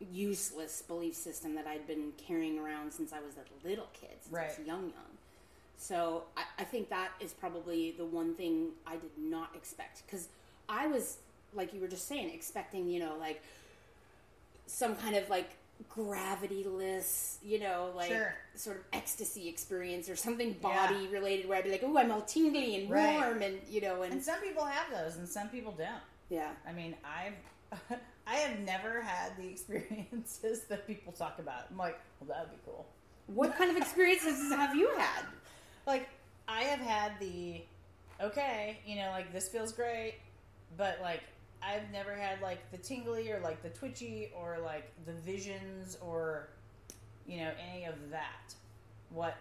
useless 0.01 0.83
belief 0.83 1.15
system 1.15 1.55
that 1.55 1.67
I'd 1.67 1.87
been 1.87 2.13
carrying 2.17 2.59
around 2.59 2.93
since 2.93 3.13
I 3.13 3.21
was 3.21 3.35
a 3.37 3.67
little 3.69 3.89
kid, 3.93 4.11
since 4.23 4.35
I 4.35 4.47
was 4.47 4.59
Right. 4.59 4.67
young, 4.67 4.83
young. 4.85 5.19
So 5.77 6.25
I, 6.37 6.43
I 6.59 6.65
think 6.65 6.89
that 6.91 7.11
is 7.21 7.33
probably 7.33 7.93
the 7.93 8.05
one 8.05 8.35
thing 8.35 8.71
I 8.87 8.97
did 8.97 9.17
not 9.19 9.55
expect 9.55 10.03
because 10.07 10.29
I 10.69 10.87
was, 10.87 11.19
like 11.55 11.73
you 11.75 11.81
were 11.81 11.89
just 11.89 12.07
saying, 12.09 12.31
expecting, 12.35 12.89
you 12.89 13.01
know, 13.01 13.17
like 13.19 13.43
some 14.67 14.95
kind 14.97 15.17
of 15.17 15.29
like 15.29 15.51
gravityless, 15.91 17.37
you 17.43 17.59
know, 17.59 17.93
like 17.97 18.09
Sure. 18.09 18.35
sort 18.55 18.77
of 18.79 18.83
ecstasy 18.93 19.49
experience 19.49 20.09
or 20.09 20.17
something 20.17 20.57
Yeah. 20.63 20.87
body 20.89 21.09
related 21.09 21.49
where 21.49 21.59
I'd 21.59 21.65
be 21.65 21.71
like, 21.71 21.83
oh, 21.85 21.97
I'm 21.97 22.11
all 22.11 22.23
tingly 22.23 22.77
and 22.83 22.91
Right. 22.91 23.15
warm 23.17 23.43
and, 23.43 23.61
you 23.69 23.81
know, 23.81 24.03
and, 24.03 24.13
And 24.15 24.23
some 24.23 24.41
people 24.41 24.65
have 24.65 24.91
those, 24.91 25.17
and 25.17 25.29
some 25.29 25.49
people 25.49 25.73
don't. 25.73 26.03
yeah. 26.29 26.53
I 26.67 26.73
mean, 26.73 26.95
I've 27.05 27.35
I 28.27 28.35
have 28.37 28.61
never 28.61 29.01
had 29.01 29.37
the 29.37 29.49
experiences 29.49 30.63
that 30.69 30.87
people 30.87 31.13
talk 31.13 31.39
about. 31.39 31.67
I'm 31.71 31.77
like, 31.77 31.99
well, 32.21 32.29
that 32.29 32.49
would 32.49 32.57
be 32.57 32.63
cool. 32.65 32.87
What 33.27 33.57
kind 33.57 33.71
of 33.71 33.77
experiences 33.77 34.51
have 34.53 34.75
you 34.75 34.89
had? 34.97 35.25
Like, 35.87 36.09
I 36.49 36.63
have 36.63 36.81
had 36.81 37.13
the 37.21 37.63
okay, 38.21 38.79
you 38.87 38.97
know, 38.97 39.11
like 39.11 39.33
this 39.33 39.49
feels 39.49 39.73
great, 39.73 40.17
but 40.77 40.99
like 41.01 41.23
I've 41.63 41.91
never 41.93 42.15
had 42.15 42.41
like 42.41 42.71
the 42.71 42.79
tingly 42.79 43.31
or 43.31 43.41
like 43.41 43.63
the 43.63 43.69
twitchy 43.71 44.31
or 44.35 44.59
like 44.63 44.91
the 45.07 45.13
visions 45.13 45.97
or 46.01 46.49
you 47.27 47.39
know 47.39 47.51
any 47.73 47.85
of 47.85 47.95
that. 48.11 48.55
What 49.11 49.37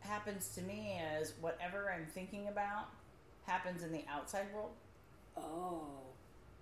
happens 0.00 0.54
to 0.54 0.62
me 0.62 1.00
is 1.20 1.34
whatever 1.40 1.92
I'm 1.94 2.06
thinking 2.06 2.48
about 2.48 2.88
happens 3.46 3.82
in 3.82 3.92
the 3.92 4.04
outside 4.10 4.46
world. 4.54 4.72
Oh, 5.36 5.84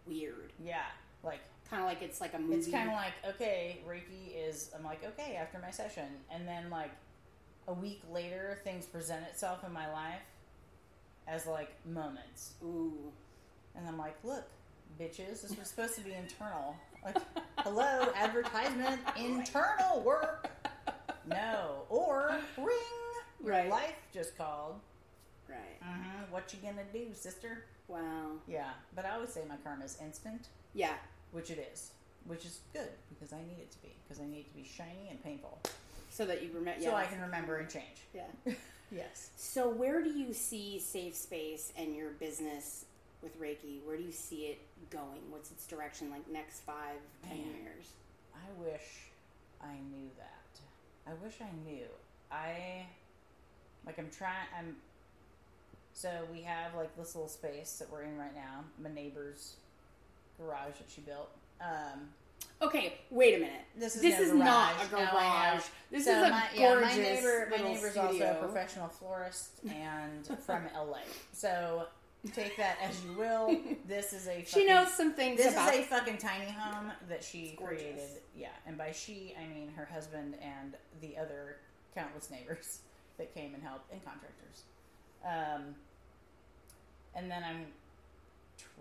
weird. 0.07 0.53
Yeah, 0.65 0.87
like 1.23 1.41
Kind 1.71 1.83
of 1.83 1.89
like 1.89 2.01
it's 2.01 2.19
like 2.21 2.33
a 2.33 2.39
movie. 2.39 2.55
It's 2.57 2.69
kind 2.71 2.89
of 2.89 2.95
like 2.95 3.13
okay, 3.35 3.81
Reiki 3.87 4.49
is. 4.49 4.71
I'm 4.75 4.83
like 4.83 5.05
okay 5.05 5.37
after 5.37 5.59
my 5.59 5.71
session, 5.71 6.07
and 6.33 6.49
then 6.49 6.71
like 6.71 6.91
a 7.67 7.75
week 7.75 8.01
later, 8.11 8.59
things 8.65 8.87
present 8.87 9.23
itself 9.27 9.63
in 9.67 9.71
my 9.75 9.93
life 9.93 10.23
as 11.27 11.45
like 11.47 11.69
moments, 11.85 12.53
Ooh. 12.65 13.13
and 13.77 13.87
I'm 13.87 13.99
like, 13.99 14.17
look, 14.25 14.45
bitches, 14.99 15.43
this 15.43 15.55
was 15.59 15.69
supposed 15.69 15.95
to 15.97 16.01
be 16.01 16.15
internal. 16.15 16.75
Like, 17.05 17.19
hello, 17.59 18.09
advertisement, 18.17 19.03
internal 19.19 20.01
work. 20.01 20.49
No, 21.29 21.83
or 21.91 22.35
ring. 22.57 22.67
Your 23.45 23.53
Right. 23.53 23.69
life 23.69 23.95
just 24.11 24.39
called. 24.39 24.77
Right. 25.47 25.81
Mm-hmm. 25.85 26.33
What 26.33 26.51
you 26.55 26.61
gonna 26.67 26.83
do, 26.95 27.09
sister? 27.13 27.67
Wow. 27.89 28.33
Yeah, 28.47 28.71
but 28.97 29.05
I 29.05 29.11
always 29.17 29.31
say 29.35 29.43
my 29.47 29.57
karma 29.63 29.85
is 29.85 29.99
instant. 30.03 30.49
Yeah. 30.75 30.95
which 31.33 31.51
it 31.51 31.69
is, 31.73 31.91
which 32.27 32.45
is 32.45 32.61
good 32.73 32.89
because 33.11 33.33
I 33.33 33.39
need 33.39 33.59
it 33.61 33.71
to 33.73 33.79
be 33.83 33.95
because 34.07 34.23
I 34.23 34.27
need 34.27 34.41
it 34.41 34.49
to 34.51 34.55
be 34.57 34.65
shiny 34.65 35.09
and 35.11 35.23
painful, 35.23 35.59
So 36.11 36.25
that 36.27 36.43
you 36.43 36.51
remember. 36.55 36.83
so 36.83 36.95
I 36.95 37.05
can 37.07 37.21
remember 37.21 37.57
and 37.57 37.69
change. 37.69 37.99
Yeah. 38.15 38.27
Yes. 38.91 39.29
So 39.37 39.69
where 39.69 40.03
do 40.03 40.09
you 40.09 40.33
see 40.33 40.79
Safe 40.79 41.15
Space 41.15 41.75
and 41.77 41.95
your 41.95 42.09
business 42.13 42.87
with 43.23 43.39
Reiki? 43.39 43.85
Where 43.85 43.99
do 43.99 44.03
you 44.03 44.13
see 44.13 44.47
it 44.47 44.59
going? 44.89 45.21
What's 45.29 45.51
its 45.51 45.67
direction? 45.67 46.11
Like 46.11 46.27
next 46.33 46.61
five, 46.61 46.97
ten 47.29 47.37
Man. 47.37 47.47
years? 47.65 47.89
I 48.35 48.63
wish 48.63 49.11
I 49.61 49.75
knew 49.75 50.09
that. 50.17 51.11
I 51.13 51.13
wish 51.23 51.35
I 51.43 51.51
knew. 51.71 51.85
I 52.33 52.87
like 53.85 53.99
I'm 53.99 54.09
trying. 54.11 54.49
I'm. 54.59 54.77
So 55.93 56.11
we 56.33 56.41
have 56.41 56.75
like 56.75 56.97
this 56.97 57.15
little 57.15 57.29
space 57.29 57.77
that 57.81 57.93
we're 57.93 58.05
in 58.05 58.17
right 58.17 58.35
now. 58.35 58.65
My 58.83 58.91
neighbor's 58.91 59.57
garage 60.39 60.79
that 60.79 60.89
she 60.89 61.01
built. 61.03 61.31
Um, 61.61 62.09
Okay, 62.61 62.99
wait 63.11 63.35
a 63.37 63.39
minute. 63.39 63.63
This 63.77 63.95
is 63.95 64.03
this 64.03 64.19
no 64.19 64.25
is 64.25 64.33
not 64.33 64.73
a 64.85 64.89
garage. 64.89 65.13
No, 65.13 65.19
I 65.19 65.61
This 65.93 66.05
so 66.07 66.11
is 66.11 66.27
a 66.27 66.31
my, 66.31 66.45
gorgeous 66.57 66.57
yeah, 66.59 66.81
my 66.81 66.97
neighbor, 66.97 67.49
my 67.51 67.57
neighbor's 67.57 67.91
studio. 67.93 68.07
also 68.11 68.25
a 68.25 68.35
professional 68.35 68.89
florist 68.89 69.51
and 69.71 70.27
from 70.45 70.65
LA. 70.75 70.99
So 71.33 71.85
take 72.35 72.57
that 72.57 72.79
as 72.83 73.01
you 73.05 73.13
will. 73.17 73.57
This 73.87 74.13
is 74.13 74.27
a 74.27 74.45
She 74.45 74.67
knows 74.67 74.93
some 74.93 75.13
things 75.15 75.39
This 75.39 75.53
about 75.53 75.73
is 75.73 75.81
a 75.81 75.83
fucking 75.85 76.19
tiny 76.19 76.51
home 76.51 76.91
that 77.09 77.23
she 77.23 77.57
created. 77.65 78.01
Yeah, 78.37 78.49
and 78.67 78.77
by 78.77 78.91
she 78.91 79.37
I 79.41 79.47
mean 79.47 79.71
her 79.77 79.85
husband 79.85 80.35
and 80.43 80.75
the 81.01 81.17
other 81.17 81.59
countless 81.95 82.29
neighbors 82.29 82.81
that 83.19 83.33
came 83.35 83.55
and 83.55 83.63
helped 83.63 83.93
and 83.93 84.05
contractors. 84.05 84.65
Um, 85.25 85.77
and 87.15 87.31
then 87.31 87.45
I'm 87.45 87.67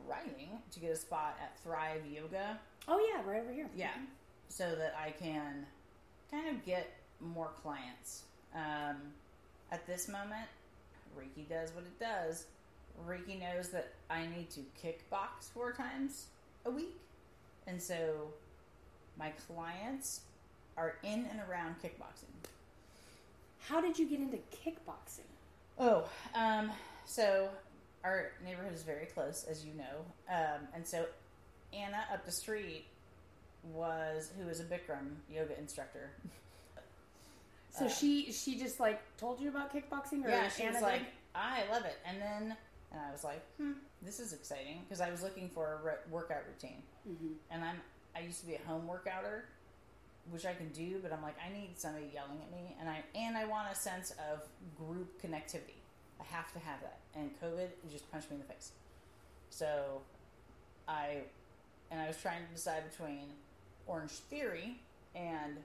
trying 0.06 0.60
to 0.72 0.80
get 0.80 0.92
a 0.92 0.96
spot 0.96 1.38
at 1.42 1.60
Thrive 1.60 2.02
Yoga. 2.12 2.60
Oh 2.88 3.00
yeah, 3.14 3.30
right 3.30 3.42
over 3.42 3.54
here. 3.54 3.70
Yeah, 3.76 3.92
so 4.50 4.76
that 4.76 4.96
I 5.00 5.12
can 5.12 5.66
kind 6.32 6.48
of 6.50 6.66
get 6.66 6.94
more 7.20 7.52
clients. 7.62 8.24
Um, 8.56 8.98
at 9.72 9.86
this 9.86 10.08
moment, 10.08 10.48
Reiki 11.18 11.48
does 11.50 11.74
what 11.74 11.84
it 11.84 12.00
does. 12.00 12.46
Reiki 13.08 13.40
knows 13.40 13.70
that 13.70 13.94
I 14.10 14.26
need 14.26 14.50
to 14.52 14.62
kickbox 14.82 15.52
four 15.54 15.72
times 15.72 16.28
a 16.66 16.72
week, 16.72 17.00
and 17.68 17.82
so 17.82 18.30
my 19.18 19.32
clients 19.48 20.22
are 20.78 20.96
in 21.04 21.26
and 21.32 21.40
around 21.50 21.76
kickboxing. 21.84 22.32
How 23.68 23.82
did 23.82 24.00
you 24.00 24.08
get 24.08 24.20
into 24.20 24.38
kickboxing? 24.38 25.28
Oh, 25.78 26.08
um, 26.34 26.72
so 27.06 27.50
our 28.08 28.32
neighborhood 28.44 28.74
is 28.74 28.84
very 28.84 29.06
close, 29.06 29.46
as 29.50 29.66
you 29.66 29.74
know, 29.74 30.06
um, 30.34 30.62
and 30.74 30.88
so 30.88 31.06
Anna 31.74 32.06
up 32.14 32.26
the 32.26 32.32
street 32.32 32.86
was 33.74 34.32
who 34.40 34.46
was 34.48 34.60
a 34.62 34.64
Bikram 34.64 35.16
yoga 35.30 35.58
instructor. 35.60 36.10
So 37.70 37.86
Uh, 37.86 37.90
she 37.90 38.32
she 38.32 38.58
just 38.58 38.80
like 38.80 39.00
told 39.18 39.40
you 39.40 39.50
about 39.50 39.72
kickboxing, 39.72 40.26
or 40.26 40.30
yeah, 40.30 40.50
she 40.50 40.64
Anna 40.64 40.72
was 40.74 40.80
did? 40.82 40.86
like, 40.94 41.02
I 41.36 41.64
love 41.72 41.86
it, 41.86 41.98
and 42.08 42.20
then 42.20 42.58
and 42.92 43.02
I 43.08 43.12
was 43.12 43.24
like, 43.24 43.44
hmm, 43.58 43.74
this 44.02 44.20
is 44.20 44.34
exciting 44.34 44.80
because 44.84 45.00
I 45.00 45.12
was 45.12 45.22
looking 45.22 45.48
for 45.50 45.74
a 45.74 45.86
re- 45.86 46.04
workout 46.10 46.42
routine, 46.48 46.82
Mhm. 47.08 47.36
and 47.52 47.64
I'm 47.64 47.80
I 48.16 48.22
used 48.22 48.40
to 48.40 48.48
be 48.48 48.56
a 48.56 48.64
home 48.68 48.88
workouter, 48.90 49.42
which 50.32 50.48
I 50.48 50.56
can 50.56 50.70
do, 50.70 50.98
but 51.04 51.14
I'm 51.14 51.22
like 51.22 51.36
I 51.40 51.54
need 51.54 51.78
somebody 51.78 52.10
yelling 52.12 52.42
at 52.42 52.50
me, 52.52 52.76
and 52.80 52.90
I 52.90 53.04
and 53.14 53.38
I 53.38 53.46
want 53.46 53.72
a 53.72 53.76
sense 53.76 54.12
of 54.32 54.48
group 54.76 55.22
connectivity. 55.22 55.78
I 56.20 56.24
have 56.36 56.52
to 56.54 56.60
have 56.60 56.82
that, 56.82 57.00
and 57.16 57.32
COVID 57.42 57.68
just 57.92 58.12
punched 58.12 58.30
me 58.30 58.36
in 58.36 58.42
the 58.42 58.54
face. 58.54 58.72
So, 59.50 60.02
I 60.88 61.22
and 61.92 62.02
I 62.02 62.08
was 62.08 62.18
trying 62.18 62.46
to 62.46 62.54
decide 62.54 62.90
between 62.90 63.30
Orange 63.86 64.12
Theory 64.12 64.80
and 65.16 65.58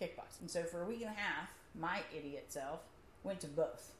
kickboxing. 0.00 0.42
And 0.42 0.50
so 0.50 0.62
for 0.62 0.82
a 0.82 0.86
week 0.86 1.00
and 1.00 1.10
a 1.10 1.18
half, 1.20 1.48
my 1.78 2.00
idiot 2.16 2.46
self 2.48 2.80
went 3.22 3.40
to 3.40 3.46
both. 3.46 3.92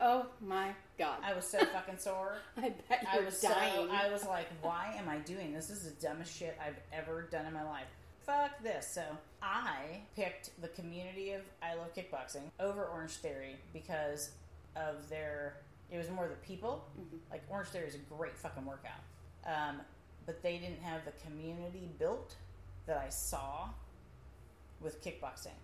Oh 0.00 0.26
my 0.40 0.70
god! 0.98 1.18
I 1.22 1.34
was 1.34 1.46
so 1.46 1.58
fucking 1.72 1.98
sore. 1.98 2.38
I 2.56 2.72
bet 2.88 3.06
I 3.10 3.16
you're 3.16 3.26
was 3.26 3.40
dying. 3.40 3.88
so 3.88 3.88
I 3.92 4.10
was 4.10 4.26
like, 4.26 4.48
why 4.60 4.94
am 4.98 5.08
I 5.08 5.18
doing 5.18 5.52
this? 5.52 5.66
This 5.66 5.84
is 5.84 5.92
the 5.92 6.06
dumbest 6.08 6.36
shit 6.36 6.58
I've 6.64 6.78
ever 6.92 7.28
done 7.30 7.46
in 7.46 7.52
my 7.52 7.64
life. 7.64 7.86
Fuck 8.26 8.62
this. 8.62 8.88
So 8.88 9.02
I 9.42 10.00
picked 10.16 10.50
the 10.60 10.68
community 10.68 11.32
of 11.32 11.42
I 11.62 11.74
Love 11.74 11.94
Kickboxing 11.94 12.50
over 12.58 12.84
Orange 12.86 13.12
Theory 13.12 13.56
because 13.72 14.30
of 14.76 15.08
their. 15.08 15.56
It 15.90 15.98
was 15.98 16.10
more 16.10 16.28
the 16.28 16.34
people. 16.46 16.84
Mm-hmm. 16.98 17.16
Like 17.30 17.42
Orange 17.50 17.68
Theory 17.68 17.86
is 17.86 17.94
a 17.94 18.14
great 18.14 18.36
fucking 18.36 18.64
workout, 18.64 19.00
um, 19.46 19.80
but 20.26 20.42
they 20.42 20.58
didn't 20.58 20.80
have 20.82 21.04
the 21.04 21.12
community 21.26 21.88
built 21.98 22.34
that 22.86 22.98
I 22.98 23.08
saw 23.08 23.68
with 24.80 25.02
kickboxing. 25.02 25.56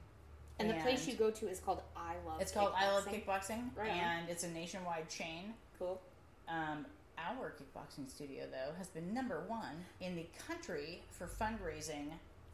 and 0.59 0.71
the 0.71 0.75
place 0.75 1.07
you 1.07 1.15
go 1.15 1.31
to 1.31 1.49
is 1.49 1.59
called 1.61 1.83
I 1.97 2.15
Love. 2.27 2.41
It's 2.41 2.53
called 2.53 2.73
I 2.77 2.91
Love 2.93 3.07
Kickboxing. 3.07 3.27
Kickboxing, 3.27 3.77
Right 3.77 3.91
and 3.91 4.29
it's 4.29 4.45
a 4.45 4.51
nationwide 4.51 5.09
chain. 5.09 5.55
Cool. 5.79 6.01
Um, 6.49 6.87
our 7.19 7.53
kickboxing 7.53 8.09
studio, 8.11 8.45
though, 8.51 8.73
has 8.79 8.89
been 8.89 9.13
number 9.13 9.43
one 9.47 9.85
in 10.01 10.17
the 10.17 10.27
country 10.47 11.03
for 11.11 11.27
fundraising 11.27 12.09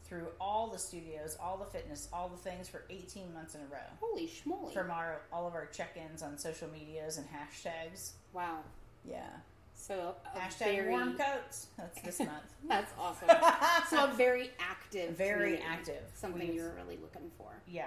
through 0.07 0.27
all 0.39 0.67
the 0.67 0.77
studios, 0.77 1.37
all 1.41 1.57
the 1.57 1.65
fitness, 1.65 2.07
all 2.13 2.29
the 2.29 2.37
things 2.37 2.67
for 2.69 2.83
18 2.89 3.33
months 3.33 3.55
in 3.55 3.61
a 3.61 3.65
row. 3.65 3.79
Holy 3.99 4.27
schmoly! 4.27 4.73
From 4.73 4.91
our 4.91 5.21
all 5.31 5.47
of 5.47 5.53
our 5.53 5.65
check-ins 5.67 6.21
on 6.21 6.37
social 6.37 6.67
medias 6.69 7.17
and 7.17 7.27
hashtags. 7.27 8.11
wow. 8.33 8.59
Yeah. 9.05 9.27
So 9.75 10.15
Hashtag 10.35 10.57
very, 10.75 10.89
warm 10.89 11.15
coats. 11.17 11.67
That's 11.77 12.01
this 12.01 12.19
month. 12.19 12.31
That's 12.67 12.91
awesome. 12.99 13.29
so 13.89 14.05
a 14.05 14.13
very 14.15 14.49
active, 14.59 15.15
Very 15.15 15.59
active. 15.59 16.01
Something 16.15 16.51
you're 16.53 16.73
really 16.73 16.97
looking 17.01 17.29
for. 17.37 17.51
Yeah. 17.67 17.85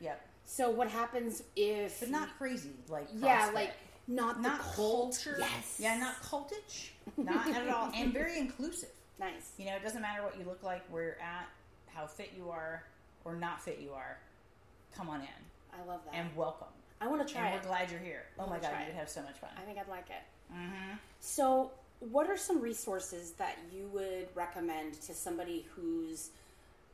Yep. 0.00 0.20
So 0.44 0.70
what 0.70 0.88
happens 0.88 1.42
if? 1.56 2.00
But 2.00 2.10
not 2.10 2.36
crazy 2.38 2.72
like 2.88 3.08
yeah, 3.14 3.50
like 3.54 3.72
not, 4.06 4.42
not 4.42 4.60
culture. 4.60 5.36
Yes. 5.38 5.76
Yeah, 5.78 5.96
not 5.98 6.20
cultish. 6.22 6.90
Not 7.16 7.48
at 7.48 7.68
all. 7.68 7.90
And 7.94 8.12
very 8.12 8.38
inclusive. 8.44 8.90
Nice. 9.18 9.52
You 9.58 9.66
know, 9.66 9.76
it 9.76 9.82
doesn't 9.82 10.02
matter 10.02 10.22
what 10.22 10.38
you 10.38 10.44
look 10.44 10.62
like, 10.62 10.82
where 10.90 11.02
you're 11.02 11.20
at, 11.20 11.48
how 11.86 12.06
fit 12.06 12.32
you 12.36 12.50
are, 12.50 12.84
or 13.24 13.34
not 13.34 13.60
fit 13.62 13.78
you 13.80 13.92
are. 13.92 14.18
Come 14.96 15.08
on 15.08 15.20
in 15.20 15.26
I 15.72 15.84
love 15.88 16.00
that. 16.04 16.14
and 16.14 16.34
welcome. 16.36 16.68
I 17.00 17.08
want 17.08 17.26
to 17.26 17.32
try 17.32 17.46
and 17.46 17.54
it. 17.54 17.62
we're 17.62 17.68
glad 17.68 17.90
you're 17.90 18.00
here. 18.00 18.24
Oh 18.38 18.46
my 18.46 18.58
god, 18.58 18.72
you 18.80 18.86
would 18.86 18.94
have 18.94 19.08
so 19.08 19.22
much 19.22 19.36
fun. 19.38 19.50
I 19.56 19.62
think 19.62 19.78
I'd 19.78 19.88
like 19.88 20.08
it. 20.08 20.54
Mm-hmm. 20.54 20.96
So, 21.20 21.72
what 22.00 22.28
are 22.28 22.36
some 22.36 22.60
resources 22.60 23.32
that 23.32 23.58
you 23.72 23.88
would 23.92 24.28
recommend 24.34 24.94
to 25.02 25.14
somebody 25.14 25.66
who's 25.74 26.30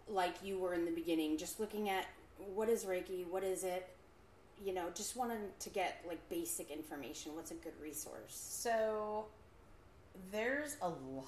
like 0.09 0.35
you 0.43 0.59
were 0.59 0.75
in 0.75 0.85
the 0.85 0.91
beginning, 0.91 1.37
just 1.37 1.61
looking 1.61 1.89
at 1.89 2.07
what 2.55 2.69
is 2.69 2.85
Reiki, 2.85 3.27
what 3.29 3.45
is 3.45 3.65
it, 3.65 3.89
you 4.65 4.75
know, 4.75 4.87
just 4.95 5.17
wanting 5.17 5.39
to 5.61 5.71
get 5.71 6.03
like 6.07 6.19
basic 6.29 6.71
information. 6.71 7.35
What's 7.35 7.51
a 7.51 7.55
good 7.55 7.73
resource? 7.83 8.29
So 8.29 9.27
there's 10.31 10.77
a 10.83 10.89
lot 10.89 11.27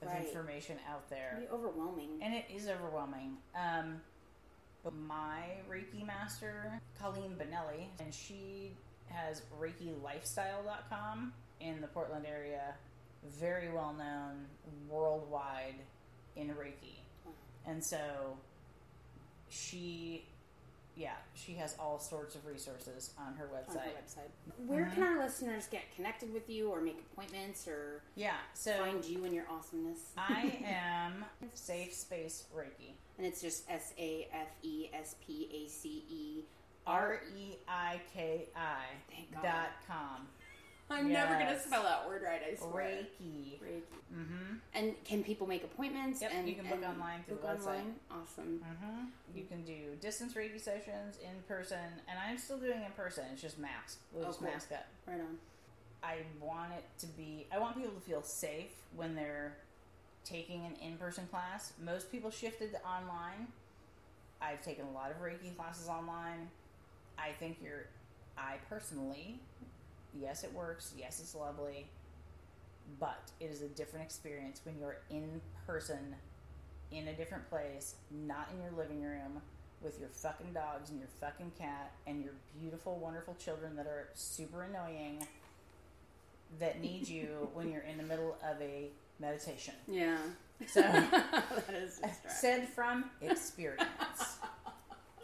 of 0.00 0.08
Right. 0.08 0.26
information 0.26 0.78
out 0.88 1.08
there. 1.08 1.34
It'd 1.36 1.48
be 1.48 1.54
overwhelming. 1.54 2.22
and 2.22 2.34
it 2.34 2.46
is 2.50 2.68
overwhelming. 2.68 3.38
Um, 3.54 4.02
but 4.82 4.94
my 4.94 5.60
Reiki 5.68 6.04
master, 6.04 6.80
Colleen 6.98 7.36
Benelli, 7.36 7.88
and 8.00 8.12
she 8.12 8.76
has 9.08 9.42
ReikiLifestyle.com 9.60 11.32
in 11.60 11.80
the 11.80 11.86
Portland 11.88 12.26
area, 12.26 12.74
very 13.24 13.68
well 13.70 13.92
known 13.92 14.46
worldwide 14.88 15.76
in 16.36 16.48
Reiki. 16.54 16.98
And 17.64 17.84
so 17.84 18.36
she, 19.48 20.26
yeah, 20.96 21.12
she 21.34 21.54
has 21.54 21.74
all 21.78 21.98
sorts 21.98 22.34
of 22.34 22.44
resources 22.46 23.12
on 23.18 23.34
her 23.34 23.44
on 23.46 23.74
her 23.74 23.80
website. 23.80 23.92
website. 23.94 24.66
Where 24.66 24.84
uh-huh. 24.84 24.94
can 24.94 25.02
our 25.04 25.18
listeners 25.18 25.66
get 25.70 25.82
connected 25.96 26.32
with 26.32 26.48
you 26.50 26.68
or 26.70 26.80
make 26.80 26.98
appointments 27.12 27.66
or 27.66 28.02
Yeah, 28.14 28.36
so 28.54 28.72
find 28.72 29.04
you 29.04 29.24
and 29.24 29.34
your 29.34 29.44
awesomeness? 29.50 29.98
I 30.16 30.60
am 30.66 31.24
Safe 31.54 31.94
Space 31.94 32.44
Reiki. 32.54 32.92
and 33.18 33.26
it's 33.26 33.40
just 33.40 33.68
S 33.70 33.92
A 33.98 34.28
F 34.32 34.48
E 34.62 34.88
S 34.92 35.16
P 35.26 35.48
A 35.52 35.70
C 35.70 36.04
E 36.10 36.44
R 36.86 37.20
E 37.36 37.56
I 37.68 38.00
K 38.12 38.48
I 38.56 38.84
dot 39.42 39.70
com. 39.86 40.26
I'm 40.92 41.12
never 41.12 41.34
gonna 41.34 41.58
spell 41.58 41.82
that 41.82 42.06
word 42.06 42.22
right. 42.24 42.40
I 42.52 42.54
swear. 42.56 42.84
Reiki. 42.84 43.58
Reiki. 43.60 43.82
Mm-hmm. 44.14 44.54
And 44.74 45.04
can 45.04 45.22
people 45.24 45.46
make 45.46 45.64
appointments? 45.64 46.20
Yep, 46.22 46.32
and 46.34 46.48
you 46.48 46.54
can 46.54 46.66
book 46.66 46.82
online 46.86 47.22
through 47.26 47.36
book 47.36 47.58
the 47.58 47.64
website. 47.64 47.66
online? 47.68 47.94
Awesome. 48.10 48.60
Mm-hmm. 48.64 49.04
You 49.38 49.44
can 49.44 49.62
do 49.64 49.96
distance 50.00 50.34
Reiki 50.34 50.60
sessions 50.60 51.16
in 51.22 51.42
person, 51.48 51.78
and 52.08 52.18
I'm 52.18 52.38
still 52.38 52.58
doing 52.58 52.82
in 52.84 52.92
person. 52.96 53.24
It's 53.32 53.42
just 53.42 53.58
mask. 53.58 53.98
We'll 54.12 54.24
Oh, 54.24 54.26
just 54.28 54.40
cool. 54.40 54.48
mask 54.50 54.72
up. 54.72 54.86
Right 55.06 55.20
on. 55.20 55.38
I 56.02 56.18
want 56.40 56.72
it 56.72 56.84
to 57.00 57.06
be. 57.06 57.46
I 57.52 57.58
want 57.58 57.76
people 57.76 57.92
to 57.92 58.00
feel 58.00 58.22
safe 58.22 58.72
when 58.94 59.14
they're 59.14 59.56
taking 60.24 60.64
an 60.66 60.74
in-person 60.84 61.26
class. 61.30 61.72
Most 61.82 62.10
people 62.10 62.30
shifted 62.30 62.72
to 62.72 62.78
online. 62.78 63.48
I've 64.40 64.62
taken 64.62 64.84
a 64.86 64.90
lot 64.90 65.10
of 65.12 65.18
Reiki 65.22 65.54
classes 65.56 65.88
online. 65.88 66.48
I 67.18 67.30
think 67.38 67.58
you're. 67.62 67.86
I 68.36 68.56
personally, 68.68 69.38
yes, 70.20 70.44
it 70.44 70.52
works. 70.52 70.92
Yes, 70.98 71.20
it's 71.20 71.34
lovely, 71.34 71.86
but 72.98 73.30
it 73.40 73.46
is 73.50 73.62
a 73.62 73.68
different 73.68 74.04
experience 74.04 74.60
when 74.64 74.78
you're 74.78 74.98
in 75.10 75.40
person, 75.66 76.14
in 76.90 77.08
a 77.08 77.12
different 77.14 77.48
place, 77.48 77.94
not 78.10 78.48
in 78.54 78.62
your 78.62 78.72
living 78.72 79.02
room. 79.02 79.40
With 79.82 79.98
your 79.98 80.10
fucking 80.10 80.52
dogs 80.54 80.90
and 80.90 81.00
your 81.00 81.08
fucking 81.20 81.50
cat 81.58 81.90
and 82.06 82.22
your 82.22 82.34
beautiful, 82.60 82.98
wonderful 82.98 83.34
children 83.34 83.74
that 83.74 83.86
are 83.88 84.10
super 84.14 84.62
annoying 84.62 85.26
that 86.60 86.80
need 86.80 87.08
you 87.08 87.48
when 87.54 87.68
you're 87.72 87.82
in 87.82 87.96
the 87.96 88.04
middle 88.04 88.36
of 88.48 88.62
a 88.62 88.90
meditation. 89.18 89.74
Yeah. 89.88 90.18
So, 90.68 90.82
that 90.82 91.64
is 91.74 92.00
said 92.28 92.68
from 92.68 93.06
experience. 93.22 94.36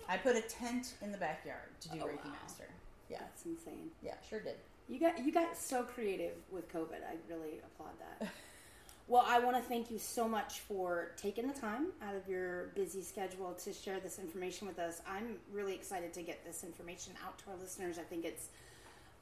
I 0.08 0.16
put 0.16 0.34
a 0.34 0.40
tent 0.40 0.94
in 1.02 1.12
the 1.12 1.18
backyard 1.18 1.68
to 1.82 1.88
do 1.90 1.98
Oh, 2.02 2.06
Reiki 2.06 2.24
wow. 2.24 2.32
Master. 2.42 2.64
Yeah, 3.08 3.18
That's 3.20 3.44
insane. 3.44 3.90
yeah, 4.02 4.14
sure 4.28 4.40
did. 4.40 4.56
You 4.88 4.98
got 4.98 5.24
you 5.24 5.32
got 5.32 5.56
so 5.56 5.82
creative 5.82 6.34
with 6.50 6.72
COVID. 6.72 7.02
I 7.06 7.16
really 7.28 7.60
applaud 7.64 7.92
that. 8.00 8.28
well, 9.08 9.24
I 9.26 9.38
want 9.38 9.56
to 9.56 9.62
thank 9.62 9.90
you 9.90 9.98
so 9.98 10.26
much 10.26 10.60
for 10.60 11.12
taking 11.16 11.46
the 11.46 11.52
time 11.58 11.88
out 12.02 12.14
of 12.14 12.26
your 12.28 12.68
busy 12.74 13.02
schedule 13.02 13.52
to 13.64 13.72
share 13.72 14.00
this 14.00 14.18
information 14.18 14.66
with 14.66 14.78
us. 14.78 15.02
I'm 15.06 15.36
really 15.52 15.74
excited 15.74 16.12
to 16.14 16.22
get 16.22 16.44
this 16.44 16.64
information 16.64 17.12
out 17.24 17.38
to 17.40 17.50
our 17.50 17.56
listeners. 17.60 17.98
I 17.98 18.02
think 18.02 18.24
it's 18.24 18.48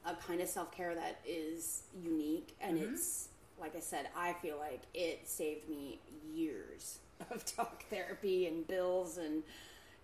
a 0.05 0.15
kind 0.15 0.39
of 0.41 0.47
self 0.47 0.71
care 0.71 0.95
that 0.95 1.19
is 1.25 1.83
unique, 2.01 2.55
and 2.61 2.77
Mm-hmm. 2.77 2.93
it's 2.93 3.29
like 3.59 3.75
I 3.75 3.79
said, 3.79 4.07
I 4.15 4.33
feel 4.33 4.57
like 4.57 4.83
it 4.93 5.27
saved 5.27 5.67
me 5.67 5.99
years 6.33 6.99
of 7.31 7.43
talk 7.43 7.83
therapy 7.89 8.45
and 8.47 8.65
bills, 8.67 9.17
and 9.17 9.43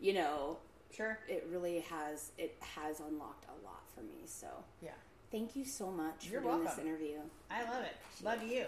you 0.01 0.13
know, 0.13 0.57
Sure. 0.93 1.17
it 1.29 1.47
really 1.51 1.79
has 1.89 2.31
it 2.37 2.55
has 2.59 2.99
unlocked 2.99 3.45
a 3.45 3.65
lot 3.65 3.83
for 3.95 4.01
me. 4.01 4.23
So 4.25 4.47
Yeah. 4.81 4.91
Thank 5.33 5.55
you 5.55 5.65
so 5.65 5.89
much 5.91 6.29
You're 6.29 6.41
for 6.41 6.49
doing 6.49 6.63
welcome. 6.63 6.77
this 6.77 6.85
interview. 6.85 7.17
I 7.49 7.63
love 7.63 7.83
it. 7.83 7.95
Love 8.23 8.43
you. 8.43 8.65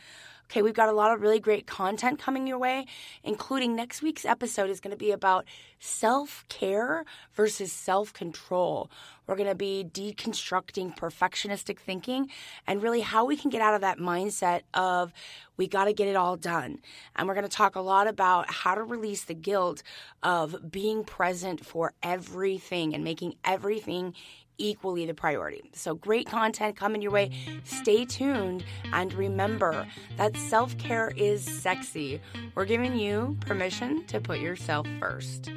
Okay, 0.50 0.62
we've 0.62 0.74
got 0.74 0.88
a 0.88 0.94
lot 0.94 1.12
of 1.12 1.22
really 1.22 1.42
great 1.42 1.68
content 1.68 2.20
coming 2.20 2.48
your 2.48 2.58
way, 2.58 2.86
including 3.22 3.76
next 3.76 4.02
week's 4.02 4.24
episode 4.24 4.70
is 4.70 4.80
going 4.80 4.92
to 4.92 4.98
be 4.98 5.12
about 5.12 5.44
self 5.80 6.46
care 6.48 7.04
versus 7.34 7.74
self 7.74 8.14
control. 8.14 8.90
We're 9.28 9.36
going 9.36 9.50
to 9.50 9.56
be 9.56 9.86
deconstructing 9.92 10.98
perfectionistic 10.98 11.80
thinking 11.80 12.30
and 12.66 12.82
really 12.82 13.02
how 13.02 13.26
we 13.26 13.36
can 13.36 13.50
get 13.50 13.62
out 13.62 13.74
of 13.74 13.82
that 13.82 13.98
mindset 13.98 14.62
of 14.74 15.12
we 15.58 15.68
got 15.68 15.86
to 15.86 15.94
get 15.94 16.08
it 16.08 16.16
all 16.16 16.38
done. 16.38 16.80
And 17.18 17.28
we're 17.28 17.34
going 17.34 17.44
to 17.44 17.50
talk 17.50 17.76
a 17.76 17.82
lot 17.82 18.08
about 18.08 18.50
how 18.50 18.74
to 18.74 18.84
release 18.84 19.26
the 19.26 19.34
guilt 19.34 19.84
of 20.24 20.72
being 20.72 21.04
present 21.04 21.66
for 21.66 21.92
everything 22.02 22.96
and 22.96 23.04
making 23.04 23.36
everything 23.44 24.14
equally 24.58 25.06
the 25.06 25.14
priority. 25.14 25.70
So 25.74 25.96
great 25.96 26.28
content 26.28 26.76
coming 26.76 27.02
your 27.02 27.12
way. 27.12 27.32
Stay 27.64 28.06
tuned 28.06 28.64
and 28.94 29.14
remember 29.14 29.88
that 30.18 30.36
self 30.38 30.78
care 30.78 31.12
is 31.16 31.44
sexy. 31.44 32.22
We're 32.56 32.66
giving 32.66 32.98
you 32.98 33.38
permission 33.42 34.06
to 34.08 34.20
put 34.20 34.40
yourself 34.40 34.88
first. 35.00 35.52